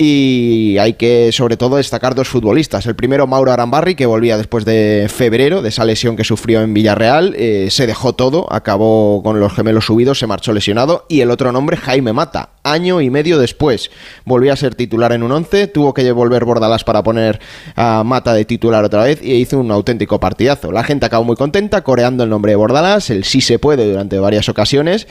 y 0.00 0.78
hay 0.78 0.92
que, 0.92 1.32
sobre 1.32 1.56
todo, 1.56 1.74
destacar 1.76 2.14
dos 2.14 2.28
futbolistas. 2.28 2.86
El 2.86 2.94
primero, 2.94 3.26
Mauro 3.26 3.50
Arambarri, 3.50 3.96
que 3.96 4.06
volvía 4.06 4.38
después 4.38 4.64
de 4.64 5.10
febrero, 5.12 5.60
de 5.60 5.70
esa 5.70 5.84
lesión 5.84 6.14
que 6.14 6.22
sufrió 6.22 6.62
en 6.62 6.72
Villarreal. 6.72 7.34
eh, 7.36 7.66
se 7.72 7.88
dejó 7.88 8.12
todo, 8.12 8.46
acabó 8.52 9.24
con 9.24 9.40
los 9.40 9.52
gemelos 9.52 9.86
subidos, 9.86 10.20
se 10.20 10.28
marchó 10.28 10.52
lesionado. 10.52 11.04
Y 11.08 11.20
el 11.20 11.32
otro 11.32 11.50
nombre, 11.50 11.76
Jaime 11.76 12.12
Mata. 12.12 12.50
Año 12.62 13.00
y 13.00 13.10
medio 13.10 13.40
después, 13.40 13.90
volvió 14.24 14.52
a 14.52 14.56
ser 14.56 14.76
titular 14.76 15.10
en 15.10 15.24
un 15.24 15.32
11. 15.32 15.66
Tuvo 15.66 15.92
que 15.92 16.12
volver 16.12 16.44
Bordalás 16.44 16.84
para 16.84 17.02
poner 17.02 17.40
a 17.74 18.04
Mata 18.04 18.34
de 18.34 18.44
titular 18.44 18.84
otra 18.84 19.02
vez 19.02 19.20
y 19.20 19.32
hizo 19.32 19.58
un 19.58 19.72
auténtico 19.72 20.20
partidazo. 20.20 20.70
La 20.70 20.84
gente 20.84 21.06
acabó 21.06 21.24
muy 21.24 21.34
contenta, 21.34 21.82
coreando 21.82 22.22
el 22.22 22.30
nombre 22.30 22.52
de 22.52 22.56
Bordalás, 22.56 23.10
el 23.10 23.24
sí 23.24 23.40
se 23.40 23.58
puede 23.58 23.90
durante 23.90 24.20
varias 24.20 24.48
ocasiones. 24.48 25.08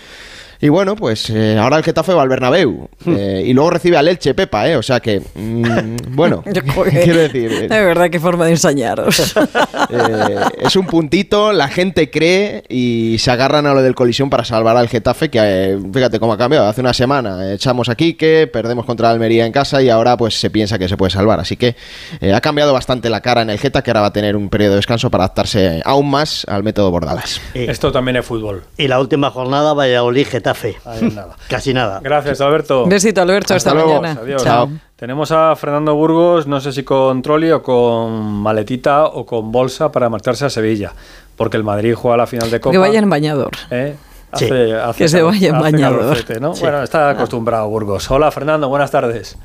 Y 0.59 0.69
bueno, 0.69 0.95
pues 0.95 1.29
eh, 1.29 1.57
ahora 1.57 1.77
el 1.77 1.83
Getafe 1.83 2.13
va 2.13 2.23
al 2.23 2.29
Bernabéu. 2.29 2.89
eh, 3.05 3.43
y 3.45 3.53
luego 3.53 3.69
recibe 3.69 3.97
al 3.97 4.07
Elche, 4.07 4.33
Pepa, 4.33 4.67
¿eh? 4.67 4.75
O 4.75 4.83
sea 4.83 4.99
que, 4.99 5.21
mm, 5.35 5.97
bueno, 6.15 6.43
quiero 6.43 7.19
decir, 7.19 7.51
eh, 7.51 7.67
De 7.67 7.83
verdad, 7.83 8.09
qué 8.09 8.19
forma 8.19 8.45
de 8.45 8.51
ensañaros. 8.51 9.35
eh, 9.89 10.35
es 10.59 10.75
un 10.75 10.85
puntito, 10.87 11.51
la 11.53 11.67
gente 11.67 12.09
cree 12.09 12.63
y 12.69 13.17
se 13.19 13.31
agarran 13.31 13.65
a 13.67 13.73
lo 13.73 13.81
del 13.81 13.95
colisión 13.95 14.29
para 14.29 14.43
salvar 14.45 14.77
al 14.77 14.87
Getafe, 14.89 15.29
que 15.29 15.39
eh, 15.41 15.77
fíjate 15.93 16.19
cómo 16.19 16.33
ha 16.33 16.37
cambiado. 16.37 16.67
Hace 16.67 16.81
una 16.81 16.93
semana 16.93 17.53
echamos 17.53 17.89
a 17.89 17.95
Quique, 17.95 18.49
perdemos 18.51 18.85
contra 18.85 19.09
Almería 19.09 19.45
en 19.45 19.51
casa 19.51 19.81
y 19.81 19.89
ahora 19.89 20.17
pues 20.17 20.39
se 20.39 20.49
piensa 20.49 20.77
que 20.79 20.87
se 20.87 20.97
puede 20.97 21.11
salvar. 21.11 21.39
Así 21.39 21.55
que 21.55 21.75
eh, 22.19 22.33
ha 22.33 22.41
cambiado 22.41 22.73
bastante 22.73 23.09
la 23.09 23.21
cara 23.21 23.41
en 23.41 23.49
el 23.49 23.59
Geta, 23.59 23.81
que 23.81 23.91
ahora 23.91 24.01
va 24.01 24.07
a 24.07 24.13
tener 24.13 24.35
un 24.35 24.49
periodo 24.49 24.71
de 24.71 24.77
descanso 24.77 25.09
para 25.11 25.25
adaptarse 25.25 25.81
aún 25.85 26.09
más 26.09 26.45
al 26.47 26.63
método 26.63 26.91
Bordalás. 26.91 27.41
Y, 27.53 27.69
Esto 27.69 27.91
también 27.91 28.17
es 28.17 28.25
fútbol. 28.25 28.63
y 28.77 28.87
la 28.87 28.99
última 28.99 29.29
jornada, 29.29 29.73
Valladolid, 29.73 30.27
Getafe. 30.53 30.77
Ahí 30.85 31.11
nada. 31.15 31.35
Casi 31.49 31.73
nada. 31.73 31.99
Gracias, 32.01 32.39
Alberto. 32.41 32.85
Besito, 32.85 33.21
Alberto, 33.21 33.53
hasta, 33.53 33.69
Hasta 33.71 33.73
luego. 33.73 34.01
mañana. 34.01 34.21
Adiós. 34.21 34.43
Chao. 34.43 34.69
Tenemos 34.95 35.31
a 35.31 35.55
Fernando 35.55 35.93
Burgos, 35.95 36.47
no 36.47 36.59
sé 36.59 36.71
si 36.71 36.83
con 36.83 37.21
troli 37.21 37.51
o 37.51 37.61
con 37.61 38.11
maletita 38.41 39.05
o 39.05 39.25
con 39.25 39.51
bolsa 39.51 39.91
para 39.91 40.09
marcharse 40.09 40.45
a 40.45 40.49
Sevilla, 40.49 40.91
porque 41.35 41.57
el 41.57 41.63
Madrid 41.63 41.93
juega 41.95 42.17
la 42.17 42.25
final 42.27 42.49
de 42.49 42.59
Copa. 42.59 42.71
Que 42.71 42.77
vaya 42.79 42.97
en 42.99 43.09
bañador. 43.09 43.51
¿eh? 43.69 43.95
Sí. 44.33 44.45
Hace- 44.45 44.73
hace 44.75 44.97
Que 45.03 45.07
se 45.07 45.21
vaya 45.21 45.49
en 45.49 45.55
hace 45.55 45.63
bañador. 45.71 45.99
calorcete, 45.99 46.39
¿no? 46.39 46.53
Sí. 46.55 46.61
Bueno, 46.61 46.81
está 46.83 47.09
acostumbrado 47.11 47.67
Burgos. 47.69 48.09
Hola 48.11 48.31
Fernando, 48.31 48.67
buenas 48.69 48.89
tardes. 48.91 49.37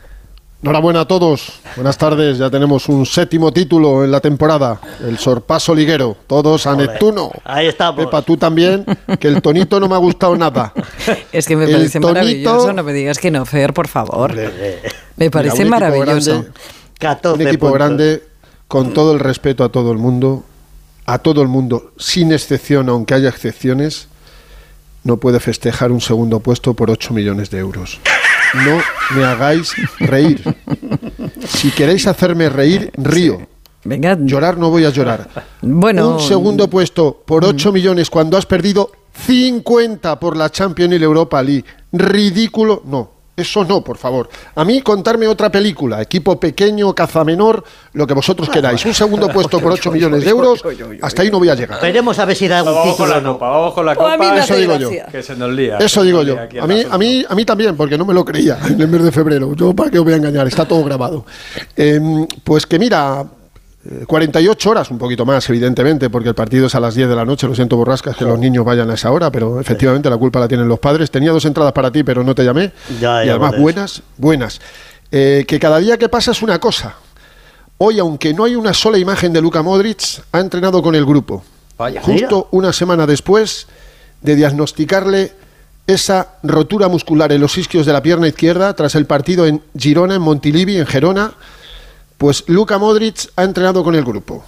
Enhorabuena 0.62 1.00
a 1.00 1.04
todos. 1.08 1.54
Buenas 1.74 1.98
tardes. 1.98 2.38
Ya 2.38 2.48
tenemos 2.48 2.88
un 2.88 3.04
séptimo 3.04 3.52
título 3.52 4.04
en 4.04 4.12
la 4.12 4.20
temporada. 4.20 4.80
El 5.04 5.18
sorpaso 5.18 5.74
liguero. 5.74 6.16
Todos 6.28 6.66
a. 6.68 6.76
Neptuno. 6.76 7.32
Ahí 7.44 7.66
estamos. 7.66 8.04
Pepa, 8.04 8.22
tú 8.22 8.36
también, 8.36 8.84
que 9.18 9.26
el 9.26 9.42
tonito 9.42 9.80
no 9.80 9.88
me 9.88 9.96
ha 9.96 9.98
gustado 9.98 10.36
nada. 10.36 10.72
Es 11.32 11.46
que 11.48 11.56
me 11.56 11.64
El 11.64 11.72
parece 11.72 11.98
tonito- 11.98 12.12
maravilloso. 12.14 12.72
No 12.72 12.84
me 12.84 12.92
digas 12.92 13.18
que 13.18 13.30
no, 13.32 13.44
Fer, 13.44 13.74
por 13.74 13.88
favor. 13.88 14.34
Me 15.16 15.30
parece 15.32 15.64
Mira, 15.64 15.78
un 15.78 15.82
equipo 15.82 15.96
maravilloso. 16.04 16.30
grande, 16.30 16.50
14 17.00 17.42
un 17.42 17.48
equipo 17.48 17.66
puntos. 17.66 17.78
grande, 17.78 18.22
con 18.68 18.94
todo 18.94 19.12
el 19.14 19.18
respeto 19.20 19.64
a 19.64 19.68
todo 19.70 19.90
el 19.90 19.98
mundo, 19.98 20.44
a 21.06 21.18
todo 21.18 21.42
el 21.42 21.48
mundo, 21.48 21.90
sin 21.98 22.30
excepción, 22.32 22.88
aunque 22.88 23.14
haya 23.14 23.28
excepciones, 23.30 24.06
no 25.02 25.16
puede 25.16 25.40
festejar 25.40 25.90
un 25.90 26.00
segundo 26.00 26.38
puesto 26.38 26.74
por 26.74 26.88
8 26.88 27.12
millones 27.12 27.50
de 27.50 27.58
euros. 27.58 27.98
No 28.54 28.80
me 29.16 29.24
hagáis 29.24 29.72
reír. 29.98 30.42
Si 31.46 31.70
queréis 31.70 32.06
hacerme 32.06 32.48
reír, 32.48 32.90
río. 32.96 33.46
Venga, 33.84 34.16
Llorar 34.20 34.58
no 34.58 34.70
voy 34.70 34.84
a 34.84 34.90
llorar. 34.90 35.28
bueno. 35.60 36.16
un 36.16 36.20
segundo 36.20 36.68
puesto 36.68 37.22
por 37.26 37.44
8 37.44 37.72
millones 37.72 38.10
cuando 38.10 38.36
has 38.36 38.46
perdido 38.46 38.92
50 39.26 40.20
por 40.20 40.36
la 40.36 40.50
Champions 40.50 40.94
y 40.94 40.98
la 40.98 41.04
Europa 41.04 41.42
League. 41.42 41.64
Ridículo. 41.92 42.82
No, 42.84 43.11
eso 43.34 43.64
no, 43.64 43.82
por 43.82 43.96
favor. 43.96 44.28
A 44.54 44.64
mí 44.64 44.82
contarme 44.82 45.26
otra 45.26 45.50
película, 45.50 46.02
equipo 46.02 46.38
pequeño, 46.38 46.94
caza 46.94 47.24
menor, 47.24 47.64
lo 47.94 48.06
que 48.06 48.12
vosotros 48.14 48.48
queráis. 48.50 48.84
Un 48.84 48.92
segundo 48.94 49.28
puesto 49.32 49.58
por 49.60 49.72
8 49.72 49.90
millones 49.90 50.24
de 50.24 50.30
euros, 50.30 50.62
hasta 51.00 51.22
ahí 51.22 51.30
no 51.30 51.38
voy 51.38 51.48
a 51.48 51.54
llegar. 51.54 51.80
Veremos 51.80 52.18
a 52.18 52.24
ver 52.26 52.36
si 52.36 52.46
da 52.46 52.62
un 52.62 52.66
Vamos 52.66 52.82
con 52.82 52.90
título 52.92 53.08
la 53.08 53.18
o 53.18 53.20
no. 53.20 53.32
copa, 53.34 53.48
vamos 53.48 53.74
con 53.74 53.86
la 53.86 53.94
Pues 53.94 54.12
copa. 54.12 54.32
me 54.34 54.40
eso 54.40 54.56
digo 54.56 54.76
yo. 54.76 54.90
Que 55.10 55.22
se 55.22 55.34
nos 55.34 55.50
lía. 55.50 55.78
Eso 55.78 56.02
digo 56.02 56.22
yo. 56.22 56.36
A 56.60 56.66
mí, 56.66 56.82
a, 56.90 56.98
mí, 56.98 57.24
a 57.28 57.34
mí 57.34 57.44
también, 57.44 57.76
porque 57.76 57.96
no 57.96 58.04
me 58.04 58.12
lo 58.14 58.24
creía 58.24 58.58
en 58.68 58.80
el 58.80 58.88
mes 58.88 59.02
de 59.02 59.12
febrero. 59.12 59.54
Yo, 59.54 59.74
¿para 59.74 59.90
qué 59.90 59.98
os 59.98 60.04
voy 60.04 60.12
a 60.12 60.16
engañar? 60.16 60.46
Está 60.46 60.66
todo 60.66 60.84
grabado. 60.84 61.24
Em, 61.76 62.26
pues 62.44 62.66
que 62.66 62.78
mira, 62.78 63.24
48 64.06 64.70
horas, 64.70 64.90
un 64.90 64.98
poquito 64.98 65.26
más, 65.26 65.48
evidentemente, 65.48 66.08
porque 66.08 66.28
el 66.28 66.34
partido 66.36 66.66
es 66.66 66.74
a 66.74 66.80
las 66.80 66.94
10 66.94 67.08
de 67.08 67.16
la 67.16 67.24
noche. 67.24 67.48
Lo 67.48 67.54
siento, 67.54 67.76
borrascas, 67.76 68.16
que 68.16 68.24
los 68.24 68.38
niños 68.38 68.64
vayan 68.64 68.88
a 68.90 68.94
esa 68.94 69.10
hora, 69.10 69.30
pero 69.32 69.60
efectivamente 69.60 70.08
la 70.08 70.16
culpa 70.16 70.38
la 70.38 70.46
tienen 70.46 70.68
los 70.68 70.78
padres. 70.78 71.10
Tenía 71.10 71.32
dos 71.32 71.44
entradas 71.44 71.72
para 71.72 71.90
ti, 71.90 72.04
pero 72.04 72.22
no 72.22 72.34
te 72.34 72.44
llamé. 72.44 72.72
Ya, 73.00 73.24
y 73.24 73.26
ya 73.26 73.32
además, 73.32 73.50
lo 73.50 73.52
ves. 73.52 73.60
buenas, 73.60 74.02
buenas. 74.18 74.60
Eh, 75.10 75.44
que 75.48 75.58
cada 75.58 75.78
día 75.78 75.98
que 75.98 76.08
pasa 76.08 76.30
es 76.30 76.42
una 76.42 76.60
cosa. 76.60 76.94
Hoy, 77.78 77.98
aunque 77.98 78.32
no 78.32 78.44
hay 78.44 78.54
una 78.54 78.72
sola 78.72 78.98
imagen 78.98 79.32
de 79.32 79.40
Luka 79.40 79.62
Modric, 79.62 80.22
ha 80.30 80.38
entrenado 80.38 80.80
con 80.80 80.94
el 80.94 81.04
grupo. 81.04 81.42
Vaya. 81.76 82.00
Justo 82.02 82.48
una 82.52 82.72
semana 82.72 83.06
después 83.06 83.66
de 84.20 84.36
diagnosticarle 84.36 85.32
esa 85.88 86.34
rotura 86.44 86.86
muscular 86.86 87.32
en 87.32 87.40
los 87.40 87.58
isquios 87.58 87.84
de 87.84 87.92
la 87.92 88.02
pierna 88.02 88.28
izquierda 88.28 88.74
tras 88.74 88.94
el 88.94 89.06
partido 89.06 89.46
en 89.46 89.60
Girona, 89.76 90.14
en 90.14 90.22
Montilivi, 90.22 90.76
en 90.76 90.86
Gerona, 90.86 91.32
pues 92.22 92.44
Luka 92.46 92.78
Modric 92.78 93.32
ha 93.34 93.42
entrenado 93.42 93.82
con 93.82 93.96
el 93.96 94.04
grupo. 94.04 94.44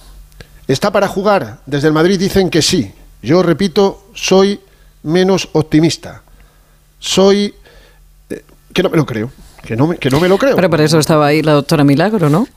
¿Está 0.65 0.93
para 0.93 1.09
jugar? 1.09 1.57
Desde 1.65 1.89
el 1.89 1.93
Madrid 1.93 2.17
dicen 2.17 2.49
que 2.49 2.61
sí. 2.61 2.93
Yo 3.21 3.43
repito, 3.43 4.05
soy 4.13 4.61
menos 5.03 5.49
optimista. 5.51 6.21
Soy... 6.99 7.53
eh, 8.29 8.43
que 8.71 8.81
no 8.81 8.89
me 8.89 8.95
lo 8.95 9.05
creo. 9.05 9.29
Que 9.61 9.75
no 9.75 9.87
me, 9.87 9.97
que 9.97 10.09
no 10.09 10.21
me 10.21 10.29
lo 10.29 10.37
creo. 10.37 10.55
Pero 10.55 10.69
para 10.69 10.85
eso 10.85 10.99
estaba 10.99 11.27
ahí 11.27 11.41
la 11.41 11.51
doctora 11.51 11.83
Milagro, 11.83 12.29
¿no? 12.29 12.47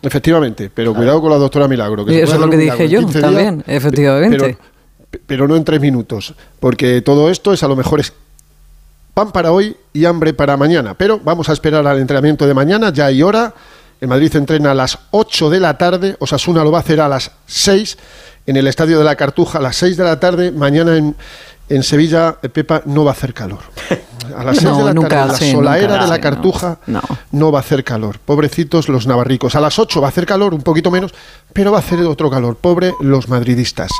Efectivamente, 0.00 0.70
pero 0.72 0.94
cuidado 0.94 1.20
con 1.20 1.32
la 1.32 1.38
doctora 1.38 1.66
Milagro. 1.66 2.06
Eso 2.06 2.34
es 2.34 2.40
lo 2.40 2.48
que 2.48 2.56
dije 2.56 2.88
yo 2.88 3.00
15 3.00 3.20
también, 3.20 3.56
días, 3.56 3.64
efectivamente. 3.66 4.58
Pero, 5.10 5.24
pero 5.26 5.48
no 5.48 5.56
en 5.56 5.64
tres 5.64 5.80
minutos, 5.80 6.36
porque 6.60 7.02
todo 7.02 7.30
esto 7.30 7.52
es 7.52 7.64
a 7.64 7.68
lo 7.68 7.74
mejor 7.74 7.98
es 7.98 8.12
pan 9.12 9.32
para 9.32 9.50
hoy 9.50 9.76
y 9.92 10.04
hambre 10.04 10.34
para 10.34 10.56
mañana. 10.56 10.94
Pero 10.94 11.18
vamos 11.18 11.48
a 11.48 11.52
esperar 11.52 11.84
al 11.84 11.98
entrenamiento 11.98 12.46
de 12.46 12.54
mañana, 12.54 12.92
ya 12.92 13.06
hay 13.06 13.24
hora. 13.24 13.52
El 14.02 14.08
Madrid 14.08 14.34
entrena 14.34 14.72
a 14.72 14.74
las 14.74 14.98
8 15.12 15.48
de 15.48 15.60
la 15.60 15.78
tarde, 15.78 16.16
Osasuna 16.18 16.64
lo 16.64 16.72
va 16.72 16.78
a 16.78 16.80
hacer 16.80 17.00
a 17.00 17.08
las 17.08 17.30
6 17.46 17.96
en 18.46 18.56
el 18.56 18.66
Estadio 18.66 18.98
de 18.98 19.04
la 19.04 19.14
Cartuja, 19.14 19.58
a 19.58 19.62
las 19.62 19.76
6 19.76 19.96
de 19.96 20.02
la 20.02 20.18
tarde. 20.18 20.50
Mañana 20.50 20.96
en, 20.96 21.14
en 21.68 21.82
Sevilla, 21.84 22.32
Pepa, 22.52 22.82
no 22.84 23.04
va 23.04 23.12
a 23.12 23.14
hacer 23.14 23.32
calor. 23.32 23.60
A 24.36 24.42
las 24.44 24.56
6 24.58 24.70
No, 24.70 24.78
de 24.78 24.84
la 24.84 24.94
nunca 24.94 25.08
tarde, 25.08 25.32
la 25.46 25.52
solaera 25.52 25.88
nunca 25.88 26.02
de 26.04 26.08
la 26.10 26.16
no. 26.16 26.22
Cartuja, 26.22 26.78
No. 26.86 27.00
no 27.32 27.52
va 27.52 27.58
a 27.58 27.60
hacer 27.60 27.84
calor. 27.84 28.18
Pobrecitos 28.18 28.88
los 28.88 29.06
navarricos. 29.06 29.54
A 29.56 29.60
las 29.60 29.78
8 29.78 30.00
va 30.00 30.06
a 30.06 30.10
hacer 30.10 30.26
calor, 30.26 30.52
un 30.54 30.62
poquito 30.62 30.90
menos, 30.90 31.12
pero 31.52 31.70
va 31.70 31.78
a 31.78 31.80
hacer 31.80 32.00
otro 32.00 32.28
calor. 32.30 32.56
Pobre 32.56 32.94
los 33.00 33.28
madridistas. 33.28 33.90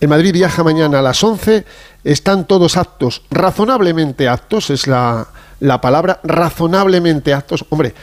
El 0.00 0.08
Madrid 0.08 0.32
viaja 0.32 0.62
mañana 0.64 0.98
a 1.00 1.02
las 1.02 1.22
11. 1.24 1.64
Están 2.04 2.46
todos 2.46 2.76
aptos, 2.78 3.22
razonablemente 3.30 4.28
aptos, 4.28 4.70
es 4.70 4.86
la, 4.86 5.26
la 5.60 5.80
palabra, 5.80 6.20
razonablemente 6.22 7.32
aptos. 7.34 7.64
Hombre, 7.70 7.94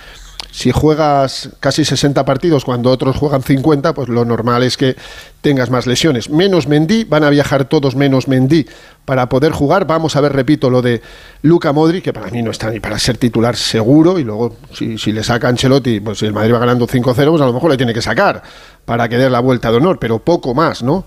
si 0.52 0.72
juegas 0.72 1.50
casi 1.60 1.86
60 1.86 2.26
partidos 2.26 2.66
cuando 2.66 2.90
otros 2.90 3.16
juegan 3.18 3.44
50, 3.44 3.94
pues 3.94 4.10
lo 4.10 4.26
normal 4.26 4.64
es 4.64 4.78
que 4.78 4.96
tengas 5.42 5.70
más 5.70 5.86
lesiones. 5.86 6.30
Menos 6.30 6.68
Mendy, 6.68 7.04
van 7.04 7.24
a 7.24 7.30
viajar 7.30 7.66
todos 7.66 7.96
menos 7.96 8.28
Mendy 8.28 8.66
para 9.06 9.30
poder 9.30 9.52
jugar. 9.52 9.86
Vamos 9.86 10.16
a 10.16 10.22
ver, 10.22 10.34
repito, 10.34 10.70
lo 10.70 10.82
de 10.82 11.02
Luca 11.44 11.72
Modri, 11.72 12.02
que 12.02 12.14
para 12.14 12.30
mí 12.32 12.42
no 12.42 12.52
está 12.52 12.70
ni 12.72 12.80
para 12.80 12.98
ser 12.98 13.18
titular 13.18 13.56
seguro, 13.56 14.20
y 14.20 14.24
luego 14.24 14.58
si, 14.74 14.98
le 15.12 15.24
saca 15.24 15.48
Ancelotti, 15.48 16.00
pues 16.00 16.20
si 16.20 16.26
el 16.26 16.34
Madrid 16.34 16.54
va 16.54 16.60
ganando 16.60 16.88
5-0, 16.88 17.04
pues 17.04 17.42
a 17.42 17.46
lo 17.46 17.54
mejor 17.54 17.72
le 17.72 17.78
tiene 17.78 17.94
que 17.94 18.02
sacar 18.02 18.42
para 18.86 19.08
que 19.08 19.18
dé 19.18 19.30
la 19.30 19.40
vuelta 19.40 19.72
de 19.72 19.78
honor, 19.78 20.00
pero 20.00 20.20
poco 20.20 20.54
más, 20.56 20.82
¿no? 20.82 21.06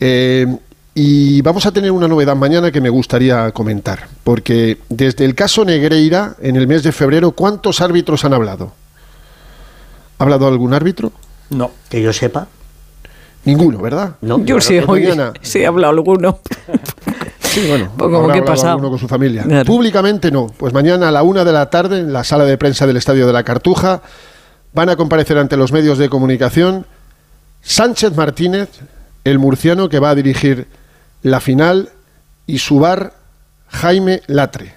Eh, 0.00 0.46
y 0.94 1.40
vamos 1.40 1.64
a 1.64 1.72
tener 1.72 1.90
una 1.90 2.06
novedad 2.06 2.36
mañana 2.36 2.70
que 2.70 2.82
me 2.82 2.90
gustaría 2.90 3.50
comentar, 3.52 4.08
porque 4.24 4.78
desde 4.90 5.24
el 5.24 5.34
caso 5.34 5.64
Negreira, 5.64 6.36
en 6.42 6.56
el 6.56 6.66
mes 6.66 6.82
de 6.82 6.92
febrero, 6.92 7.32
¿cuántos 7.32 7.80
árbitros 7.80 8.26
han 8.26 8.34
hablado? 8.34 8.81
¿Ha 10.22 10.24
hablado 10.24 10.46
algún 10.46 10.72
árbitro? 10.72 11.10
No. 11.50 11.72
Que 11.88 12.00
yo 12.00 12.12
sepa. 12.12 12.46
Ninguno, 13.44 13.78
¿verdad? 13.80 14.14
No, 14.20 14.38
Yo 14.44 14.60
sí, 14.60 14.78
mañana- 14.86 15.32
sí 15.42 15.58
he 15.58 15.66
hablado 15.66 15.92
alguno. 15.92 16.38
Sí, 17.40 17.66
bueno, 17.68 17.90
Pues 17.98 18.06
como 18.06 18.18
habrá 18.18 18.34
que 18.34 18.38
hablado 18.38 18.44
pasado. 18.54 18.70
alguno 18.74 18.90
con 18.90 18.98
su 19.00 19.08
familia. 19.08 19.42
Claro. 19.42 19.64
Públicamente 19.66 20.30
no. 20.30 20.46
Pues 20.56 20.72
mañana 20.72 21.08
a 21.08 21.10
la 21.10 21.24
una 21.24 21.44
de 21.44 21.52
la 21.52 21.68
tarde, 21.70 21.98
en 21.98 22.12
la 22.12 22.22
sala 22.22 22.44
de 22.44 22.56
prensa 22.56 22.86
del 22.86 22.98
Estadio 22.98 23.26
de 23.26 23.32
la 23.32 23.42
Cartuja, 23.42 24.00
van 24.72 24.90
a 24.90 24.96
comparecer 24.96 25.36
ante 25.38 25.56
los 25.56 25.72
medios 25.72 25.98
de 25.98 26.08
comunicación 26.08 26.86
Sánchez 27.60 28.14
Martínez, 28.16 28.68
el 29.24 29.40
murciano 29.40 29.88
que 29.88 29.98
va 29.98 30.10
a 30.10 30.14
dirigir 30.14 30.68
la 31.22 31.40
final, 31.40 31.88
y 32.46 32.58
su 32.58 32.78
bar 32.78 33.14
Jaime 33.68 34.22
Latre. 34.28 34.74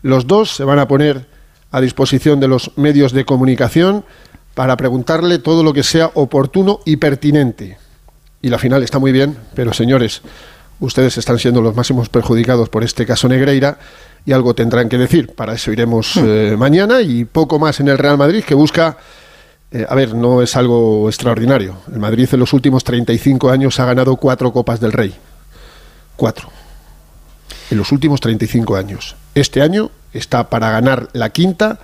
Los 0.00 0.26
dos 0.26 0.50
se 0.56 0.64
van 0.64 0.78
a 0.78 0.88
poner 0.88 1.26
a 1.70 1.82
disposición 1.82 2.40
de 2.40 2.48
los 2.48 2.72
medios 2.78 3.12
de 3.12 3.26
comunicación 3.26 4.04
para 4.60 4.76
preguntarle 4.76 5.38
todo 5.38 5.64
lo 5.64 5.72
que 5.72 5.82
sea 5.82 6.10
oportuno 6.12 6.80
y 6.84 6.96
pertinente. 6.96 7.78
Y 8.42 8.50
la 8.50 8.58
final 8.58 8.82
está 8.82 8.98
muy 8.98 9.10
bien, 9.10 9.34
pero 9.54 9.72
señores, 9.72 10.20
ustedes 10.80 11.16
están 11.16 11.38
siendo 11.38 11.62
los 11.62 11.74
máximos 11.74 12.10
perjudicados 12.10 12.68
por 12.68 12.84
este 12.84 13.06
caso 13.06 13.26
Negreira 13.26 13.78
y 14.26 14.32
algo 14.32 14.54
tendrán 14.54 14.90
que 14.90 14.98
decir. 14.98 15.34
Para 15.34 15.54
eso 15.54 15.72
iremos 15.72 16.14
eh, 16.18 16.56
mañana 16.58 17.00
y 17.00 17.24
poco 17.24 17.58
más 17.58 17.80
en 17.80 17.88
el 17.88 17.96
Real 17.96 18.18
Madrid 18.18 18.44
que 18.44 18.54
busca... 18.54 18.98
eh, 19.70 19.86
a 19.88 19.94
ver, 19.94 20.14
no 20.14 20.42
es 20.42 20.54
algo 20.56 21.08
extraordinario. 21.08 21.76
El 21.90 21.98
Madrid 21.98 22.28
en 22.30 22.40
los 22.40 22.52
últimos 22.52 22.84
35 22.84 23.48
años 23.48 23.80
ha 23.80 23.86
ganado 23.86 24.16
cuatro 24.16 24.52
Copas 24.52 24.78
del 24.78 24.92
Rey. 24.92 25.14
Cuatro. 26.16 26.50
En 27.70 27.78
los 27.78 27.92
últimos 27.92 28.20
35 28.20 28.76
años. 28.76 29.16
Este 29.34 29.62
año 29.62 29.90
está 30.12 30.50
para 30.50 30.70
ganar 30.70 31.08
la 31.14 31.30
quinta 31.30 31.78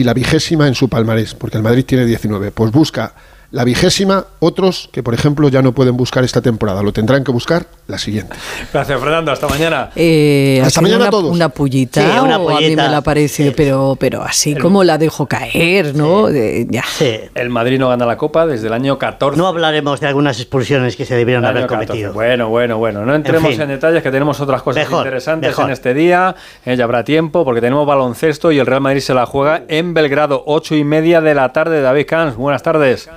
y 0.00 0.04
la 0.04 0.14
vigésima 0.14 0.66
en 0.66 0.74
su 0.74 0.88
palmarés, 0.88 1.34
porque 1.34 1.58
el 1.58 1.62
Madrid 1.62 1.84
tiene 1.84 2.06
19. 2.06 2.52
Pues 2.52 2.72
busca 2.72 3.12
la 3.52 3.64
vigésima, 3.64 4.26
otros 4.38 4.88
que, 4.92 5.02
por 5.02 5.12
ejemplo, 5.12 5.48
ya 5.48 5.60
no 5.60 5.72
pueden 5.72 5.96
buscar 5.96 6.22
esta 6.22 6.40
temporada, 6.40 6.82
lo 6.82 6.92
tendrán 6.92 7.24
que 7.24 7.32
buscar 7.32 7.66
la 7.88 7.98
siguiente. 7.98 8.36
Gracias, 8.72 9.00
Fernando. 9.00 9.32
Hasta 9.32 9.48
mañana. 9.48 9.90
Eh, 9.96 10.60
ha 10.62 10.66
Hasta 10.68 10.80
mañana 10.80 10.98
una, 11.00 11.08
a 11.08 11.10
todos. 11.10 11.34
una 11.34 11.48
pullita, 11.48 12.00
Sí, 12.00 12.18
una 12.22 12.38
o 12.38 12.50
a 12.56 12.60
mí 12.60 12.76
me 12.76 12.76
la 12.76 13.02
Sí. 13.28 13.52
pero, 13.56 13.96
pero 13.98 14.22
así 14.22 14.54
como 14.54 14.84
la 14.84 14.98
dejo 14.98 15.26
caer, 15.26 15.96
¿no? 15.96 16.28
De- 16.28 16.66
ya. 16.70 16.84
Sí. 16.84 17.16
El 17.34 17.50
Madrid 17.50 17.78
no 17.80 17.88
gana 17.88 18.06
la 18.06 18.16
Copa 18.16 18.46
desde 18.46 18.68
el 18.68 18.72
año 18.72 18.98
14. 18.98 19.36
No 19.36 19.48
hablaremos 19.48 19.98
de 20.00 20.06
algunas 20.06 20.38
expulsiones 20.38 20.94
que 20.96 21.04
se 21.04 21.16
debieron 21.16 21.42
El 21.44 21.50
haber 21.50 21.62
año 21.62 21.68
14. 21.68 21.86
cometido. 21.88 22.12
Bueno, 22.12 22.48
bueno, 22.48 22.78
bueno. 22.78 23.04
No 23.04 23.14
entremos 23.14 23.50
en, 23.52 23.58
fin. 23.58 23.68
detalles, 23.68 24.02
que 24.02 24.10
tenemos 24.12 24.40
otras 24.40 24.62
cosas 24.62 24.84
Mejor, 24.84 25.00
interesantes 25.06 25.50
mejor. 25.50 25.64
en 25.66 25.70
este 25.72 25.92
día. 25.94 26.36
Eh, 26.64 26.76
ya 26.76 26.84
habrá 26.84 27.02
tiempo, 27.04 27.44
porque 27.44 27.60
tenemos 27.60 27.84
baloncesto 27.86 28.52
y 28.52 28.58
el 28.60 28.66
Real 28.66 28.80
Madrid 28.80 29.00
se 29.00 29.12
la 29.14 29.26
juega 29.26 29.62
en 29.66 29.92
Belgrado, 29.92 30.44
ocho 30.46 30.76
y 30.76 30.84
media 30.84 31.20
de 31.20 31.34
la 31.34 31.52
tarde. 31.52 31.80
David 31.82 32.06
Camps, 32.06 32.36
buenas 32.36 32.62
tardes. 32.62 33.08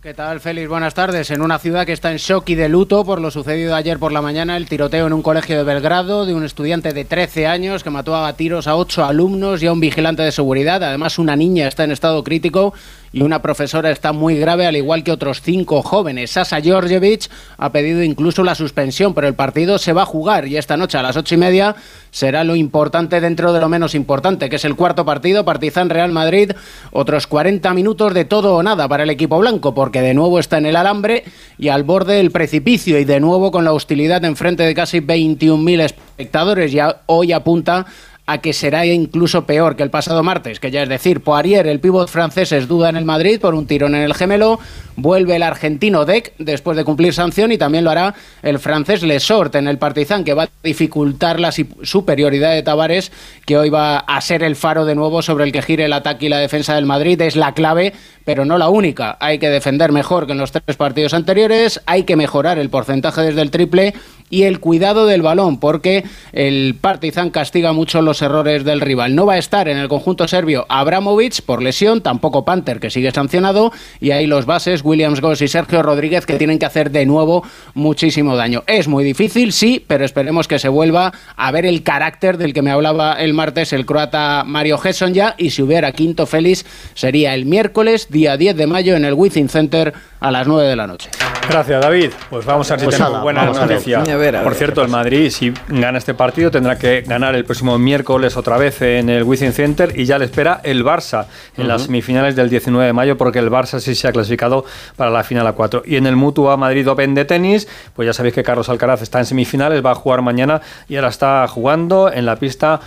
¿Qué 0.00 0.14
tal, 0.14 0.38
Félix? 0.38 0.68
Buenas 0.68 0.94
tardes. 0.94 1.28
En 1.32 1.42
una 1.42 1.58
ciudad 1.58 1.84
que 1.84 1.92
está 1.92 2.12
en 2.12 2.18
shock 2.18 2.48
y 2.50 2.54
de 2.54 2.68
luto 2.68 3.04
por 3.04 3.20
lo 3.20 3.32
sucedido 3.32 3.74
ayer 3.74 3.98
por 3.98 4.12
la 4.12 4.22
mañana, 4.22 4.56
el 4.56 4.68
tiroteo 4.68 5.08
en 5.08 5.12
un 5.12 5.22
colegio 5.22 5.56
de 5.56 5.64
Belgrado 5.64 6.24
de 6.24 6.34
un 6.34 6.44
estudiante 6.44 6.92
de 6.92 7.04
13 7.04 7.48
años 7.48 7.82
que 7.82 7.90
mató 7.90 8.14
a 8.14 8.32
tiros 8.34 8.68
a 8.68 8.76
ocho 8.76 9.04
alumnos 9.04 9.60
y 9.60 9.66
a 9.66 9.72
un 9.72 9.80
vigilante 9.80 10.22
de 10.22 10.30
seguridad. 10.30 10.84
Además, 10.84 11.18
una 11.18 11.34
niña 11.34 11.66
está 11.66 11.82
en 11.82 11.90
estado 11.90 12.22
crítico 12.22 12.74
y 13.12 13.22
una 13.22 13.42
profesora 13.42 13.90
está 13.90 14.12
muy 14.12 14.38
grave, 14.38 14.66
al 14.66 14.76
igual 14.76 15.04
que 15.04 15.12
otros 15.12 15.40
cinco 15.42 15.82
jóvenes. 15.82 16.30
Sasa 16.30 16.60
Georgievich 16.60 17.28
ha 17.56 17.72
pedido 17.72 18.02
incluso 18.02 18.44
la 18.44 18.54
suspensión, 18.54 19.14
pero 19.14 19.28
el 19.28 19.34
partido 19.34 19.78
se 19.78 19.92
va 19.92 20.02
a 20.02 20.06
jugar 20.06 20.46
y 20.46 20.56
esta 20.56 20.76
noche 20.76 20.98
a 20.98 21.02
las 21.02 21.16
ocho 21.16 21.34
y 21.34 21.38
media 21.38 21.76
será 22.10 22.44
lo 22.44 22.56
importante 22.56 23.20
dentro 23.20 23.52
de 23.52 23.60
lo 23.60 23.68
menos 23.68 23.94
importante, 23.94 24.48
que 24.48 24.56
es 24.56 24.64
el 24.64 24.76
cuarto 24.76 25.04
partido, 25.04 25.44
Partizan 25.44 25.90
Real 25.90 26.12
Madrid. 26.12 26.52
Otros 26.92 27.26
40 27.26 27.72
minutos 27.74 28.14
de 28.14 28.24
todo 28.24 28.56
o 28.56 28.62
nada 28.62 28.88
para 28.88 29.02
el 29.02 29.10
equipo 29.10 29.38
blanco, 29.38 29.74
porque 29.74 30.00
de 30.00 30.14
nuevo 30.14 30.38
está 30.38 30.58
en 30.58 30.66
el 30.66 30.76
alambre 30.76 31.24
y 31.58 31.68
al 31.68 31.84
borde 31.84 32.14
del 32.14 32.30
precipicio, 32.30 32.98
y 32.98 33.04
de 33.04 33.20
nuevo 33.20 33.50
con 33.50 33.64
la 33.64 33.72
hostilidad 33.72 34.24
enfrente 34.24 34.62
de 34.62 34.74
casi 34.74 35.00
21.000 35.00 35.80
espectadores. 35.80 36.72
Ya 36.72 37.02
hoy 37.06 37.32
apunta 37.32 37.86
a 38.28 38.38
que 38.42 38.52
será 38.52 38.84
incluso 38.84 39.46
peor 39.46 39.74
que 39.74 39.82
el 39.82 39.88
pasado 39.88 40.22
martes, 40.22 40.60
que 40.60 40.70
ya 40.70 40.82
es 40.82 40.88
decir, 40.90 41.22
Poirier, 41.22 41.66
el 41.66 41.80
pívot 41.80 42.10
francés, 42.10 42.52
es 42.52 42.68
duda 42.68 42.90
en 42.90 42.96
el 42.96 43.06
Madrid 43.06 43.40
por 43.40 43.54
un 43.54 43.66
tirón 43.66 43.94
en 43.94 44.02
el 44.02 44.12
gemelo, 44.12 44.60
vuelve 44.96 45.36
el 45.36 45.42
argentino 45.42 46.04
Deck 46.04 46.34
después 46.38 46.76
de 46.76 46.84
cumplir 46.84 47.14
sanción 47.14 47.52
y 47.52 47.56
también 47.56 47.84
lo 47.84 47.90
hará 47.90 48.14
el 48.42 48.58
francés 48.58 49.02
Lesort 49.02 49.54
en 49.54 49.66
el 49.66 49.78
Partizan, 49.78 50.24
que 50.24 50.34
va 50.34 50.42
a 50.42 50.48
dificultar 50.62 51.40
la 51.40 51.52
superioridad 51.52 52.52
de 52.52 52.62
Tavares, 52.62 53.12
que 53.46 53.56
hoy 53.56 53.70
va 53.70 54.00
a 54.00 54.20
ser 54.20 54.42
el 54.42 54.56
faro 54.56 54.84
de 54.84 54.94
nuevo 54.94 55.22
sobre 55.22 55.44
el 55.44 55.52
que 55.52 55.62
gire 55.62 55.86
el 55.86 55.94
ataque 55.94 56.26
y 56.26 56.28
la 56.28 56.38
defensa 56.38 56.74
del 56.74 56.84
Madrid, 56.84 57.18
es 57.22 57.34
la 57.34 57.54
clave, 57.54 57.94
pero 58.26 58.44
no 58.44 58.58
la 58.58 58.68
única. 58.68 59.16
Hay 59.20 59.38
que 59.38 59.48
defender 59.48 59.90
mejor 59.90 60.26
que 60.26 60.32
en 60.32 60.38
los 60.38 60.52
tres 60.52 60.76
partidos 60.76 61.14
anteriores, 61.14 61.80
hay 61.86 62.02
que 62.02 62.14
mejorar 62.14 62.58
el 62.58 62.68
porcentaje 62.68 63.22
desde 63.22 63.40
el 63.40 63.50
triple 63.50 63.94
y 64.30 64.44
el 64.44 64.60
cuidado 64.60 65.06
del 65.06 65.22
balón, 65.22 65.58
porque 65.58 66.04
el 66.32 66.76
Partizan 66.80 67.30
castiga 67.30 67.72
mucho 67.72 68.02
los 68.02 68.22
errores 68.22 68.64
del 68.64 68.80
rival. 68.80 69.14
No 69.14 69.26
va 69.26 69.34
a 69.34 69.38
estar 69.38 69.68
en 69.68 69.78
el 69.78 69.88
conjunto 69.88 70.28
serbio 70.28 70.66
Abramovic 70.68 71.42
por 71.42 71.62
lesión, 71.62 72.02
tampoco 72.02 72.44
Panther, 72.44 72.80
que 72.80 72.90
sigue 72.90 73.10
sancionado, 73.10 73.72
y 74.00 74.10
ahí 74.10 74.26
los 74.26 74.46
bases, 74.46 74.82
Williams 74.84 75.20
Goss 75.20 75.42
y 75.42 75.48
Sergio 75.48 75.82
Rodríguez, 75.82 76.26
que 76.26 76.34
tienen 76.34 76.58
que 76.58 76.66
hacer 76.66 76.90
de 76.90 77.06
nuevo 77.06 77.44
muchísimo 77.74 78.36
daño. 78.36 78.64
Es 78.66 78.88
muy 78.88 79.04
difícil, 79.04 79.52
sí, 79.52 79.84
pero 79.86 80.04
esperemos 80.04 80.48
que 80.48 80.58
se 80.58 80.68
vuelva 80.68 81.12
a 81.36 81.50
ver 81.50 81.66
el 81.66 81.82
carácter 81.82 82.38
del 82.38 82.52
que 82.52 82.62
me 82.62 82.70
hablaba 82.70 83.14
el 83.14 83.34
martes 83.34 83.72
el 83.72 83.86
croata 83.86 84.44
Mario 84.46 84.78
Gesson 84.78 85.14
ya, 85.14 85.34
y 85.38 85.50
si 85.50 85.62
hubiera 85.62 85.92
quinto 85.92 86.26
Félix, 86.26 86.64
sería 86.94 87.34
el 87.34 87.46
miércoles, 87.46 88.08
día 88.10 88.36
10 88.36 88.56
de 88.56 88.66
mayo, 88.66 88.96
en 88.96 89.04
el 89.04 89.14
Wizzing 89.14 89.48
Center 89.48 89.92
a 90.20 90.30
las 90.30 90.46
9 90.46 90.68
de 90.68 90.76
la 90.76 90.86
noche. 90.86 91.10
Gracias, 91.48 91.80
David. 91.80 92.10
Pues 92.30 92.44
vamos 92.44 92.70
a 92.70 92.74
ver 92.74 92.80
si 92.80 92.84
Pues 92.86 92.96
tenemos 92.96 93.12
nada, 93.12 93.22
buena 93.22 93.40
vamos 93.42 93.58
a 93.58 93.66
ver. 93.66 93.70
noticia. 93.76 94.00
A 94.00 94.16
ver, 94.16 94.36
a 94.36 94.42
Por 94.42 94.54
cierto, 94.54 94.82
el 94.82 94.88
Madrid, 94.88 95.30
si 95.30 95.52
gana 95.68 95.98
este 95.98 96.14
partido, 96.14 96.50
tendrá 96.50 96.78
que 96.78 97.00
ganar 97.02 97.34
el 97.34 97.44
próximo 97.44 97.78
miércoles 97.78 98.36
otra 98.36 98.58
vez 98.58 98.80
en 98.82 99.08
el 99.08 99.22
Wizzing 99.24 99.52
Center 99.52 99.98
y 99.98 100.04
ya 100.04 100.18
le 100.18 100.26
espera 100.26 100.60
el 100.64 100.84
Barça 100.84 101.26
en 101.56 101.68
las 101.68 101.82
semifinales 101.84 102.36
del 102.36 102.50
19 102.50 102.86
de 102.86 102.92
mayo, 102.92 103.16
porque 103.16 103.38
el 103.38 103.50
Barça 103.50 103.80
sí 103.80 103.94
se 103.94 104.08
ha 104.08 104.12
clasificado 104.12 104.64
para 104.96 105.10
la 105.10 105.24
final 105.24 105.46
a 105.46 105.52
4. 105.52 105.82
Y 105.86 105.96
en 105.96 106.06
el 106.06 106.16
Mutua 106.16 106.56
Madrid 106.56 106.88
Open 106.88 107.14
de 107.14 107.24
tenis, 107.24 107.66
pues 107.94 108.06
ya 108.06 108.12
sabéis 108.12 108.34
que 108.34 108.42
Carlos 108.42 108.68
Alcaraz 108.68 109.02
está 109.02 109.18
en 109.18 109.26
semifinales, 109.26 109.84
va 109.84 109.92
a 109.92 109.94
jugar 109.94 110.22
mañana 110.22 110.60
y 110.88 110.96
ahora 110.96 111.08
está 111.08 111.46
jugando 111.48 112.12
en 112.12 112.26
la 112.26 112.36
pista 112.36 112.80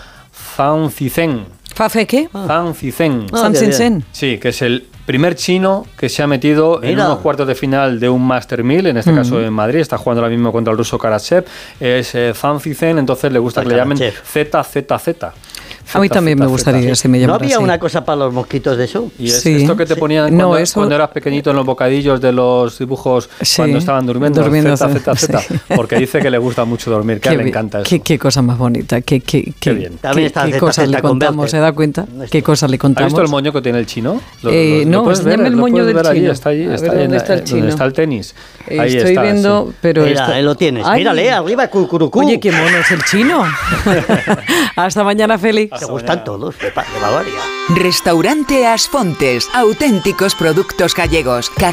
Zancicen. 0.55 1.45
¿Fafe 1.73 2.05
qué? 2.05 2.29
Zancicen. 2.47 3.27
San 3.33 3.53
qué 3.53 3.59
bien. 3.59 3.73
Sen. 3.73 4.03
Sí, 4.11 4.37
que 4.37 4.49
es 4.49 4.61
el 4.61 4.87
primer 5.11 5.35
chino 5.35 5.85
que 5.97 6.07
se 6.07 6.23
ha 6.23 6.27
metido 6.27 6.81
en 6.81 6.97
unos 6.97 7.19
cuartos 7.19 7.45
de 7.45 7.53
final 7.53 7.99
de 7.99 8.07
un 8.07 8.25
Master 8.25 8.63
1000, 8.63 8.87
en 8.87 8.97
este 8.97 9.13
caso 9.13 9.41
en 9.41 9.51
Madrid, 9.51 9.81
está 9.81 9.97
jugando 9.97 10.21
ahora 10.21 10.33
mismo 10.33 10.53
contra 10.53 10.71
el 10.71 10.77
ruso 10.77 10.97
Karachev, 10.97 11.43
es 11.81 12.15
eh, 12.15 12.31
Zanzizen, 12.33 12.97
entonces 12.97 13.29
le 13.29 13.39
gusta 13.39 13.61
que 13.61 13.67
le 13.67 13.75
llamen 13.75 13.97
Karachev. 13.97 15.33
ZZZ. 15.85 15.95
A 15.95 15.99
mí 15.99 16.09
también 16.09 16.39
me 16.39 16.45
gustaría 16.47 16.95
si 16.95 17.07
me 17.07 17.19
¿No 17.25 17.35
había 17.35 17.55
así. 17.55 17.63
una 17.63 17.79
cosa 17.79 18.03
para 18.05 18.17
los 18.17 18.33
mosquitos 18.33 18.77
de 18.77 18.85
eso? 18.85 19.11
Y 19.19 19.27
es 19.27 19.41
Sí. 19.41 19.55
esto 19.61 19.75
que 19.75 19.85
te 19.85 19.95
ponían 19.95 20.31
No, 20.35 20.47
cuando, 20.47 20.57
eso- 20.57 20.73
cuando 20.75 20.95
eras 20.95 21.09
pequeñito 21.09 21.49
en 21.51 21.55
los 21.57 21.65
bocadillos 21.65 22.19
de 22.21 22.31
los 22.31 22.77
dibujos 22.79 23.29
Sí, 23.41 23.57
cuando 23.57 23.77
estaban 23.79 24.05
durmiendo, 24.05 24.41
durmiendo, 24.41 24.75
ZZZ, 24.77 25.41
sí. 25.47 25.55
porque 25.75 25.95
dice 25.97 26.19
que 26.19 26.29
le 26.29 26.37
gusta 26.37 26.65
mucho 26.65 26.89
dormir, 26.91 27.19
que 27.19 27.29
a 27.29 27.31
él 27.33 27.39
le 27.39 27.47
encanta 27.49 27.79
eso. 27.81 27.89
Qué, 27.89 27.99
qué 28.01 28.17
cosa 28.19 28.41
más 28.41 28.57
bonita, 28.57 29.01
qué, 29.01 29.19
qué, 29.21 29.53
qué, 29.59 29.73
bien. 29.73 29.97
También 29.97 30.31
qué- 30.31 30.51
qué 30.51 30.59
cosas 30.59 30.87
le 30.89 31.01
con 31.01 31.11
contamos. 31.11 31.51
¿se 31.51 31.57
da 31.57 31.71
cuenta? 31.73 32.05
¿Qué 32.29 32.41
cosas 32.43 32.69
le 32.69 32.75
¿Has 32.75 32.81
contamos? 32.81 33.11
visto 33.13 33.21
el 33.21 33.27
moño 33.29 33.51
que 33.53 33.61
tiene 33.61 33.79
el 33.79 33.85
chino? 33.85 34.21
Eh, 34.43 34.83
no, 34.87 35.03
puedes 35.03 35.19
enséñame 35.19 35.47
el 35.47 35.53
lo 35.53 35.59
moño 35.59 35.73
puedes 35.83 35.95
del 35.95 36.13
chino. 36.15 36.31
está 36.31 36.49
allí, 36.49 36.65
está 36.65 36.87
¿dónde 36.87 37.03
en- 37.03 37.13
está 37.15 37.33
el 37.33 37.39
donde 37.39 37.51
chino? 37.51 37.67
está 37.67 37.85
el 37.85 37.93
tenis. 37.93 38.35
Ahí 38.69 38.95
Estoy 38.97 39.11
está, 39.11 39.23
viendo, 39.23 39.67
sí. 39.69 39.75
pero 39.81 40.03
Mira, 40.05 40.41
lo 40.41 40.55
tienes. 40.55 40.87
Mírale, 40.87 41.31
arriba, 41.31 41.67
cucurucú. 41.67 42.19
Oye, 42.19 42.39
qué 42.39 42.51
mono 42.51 42.77
es 42.77 42.91
el 42.91 43.03
chino. 43.03 43.43
Hasta 44.75 45.03
mañana, 45.03 45.37
Te 45.79 45.85
gustan 45.85 46.23
todos, 46.25 46.57
de 46.59 46.69
Bavaria. 47.01 47.39
Restaurante 47.69 48.67
Asfontes, 48.67 49.47
auténticos 49.53 50.35
productos 50.35 50.93
gallegos, 50.93 51.49
carne 51.49 51.71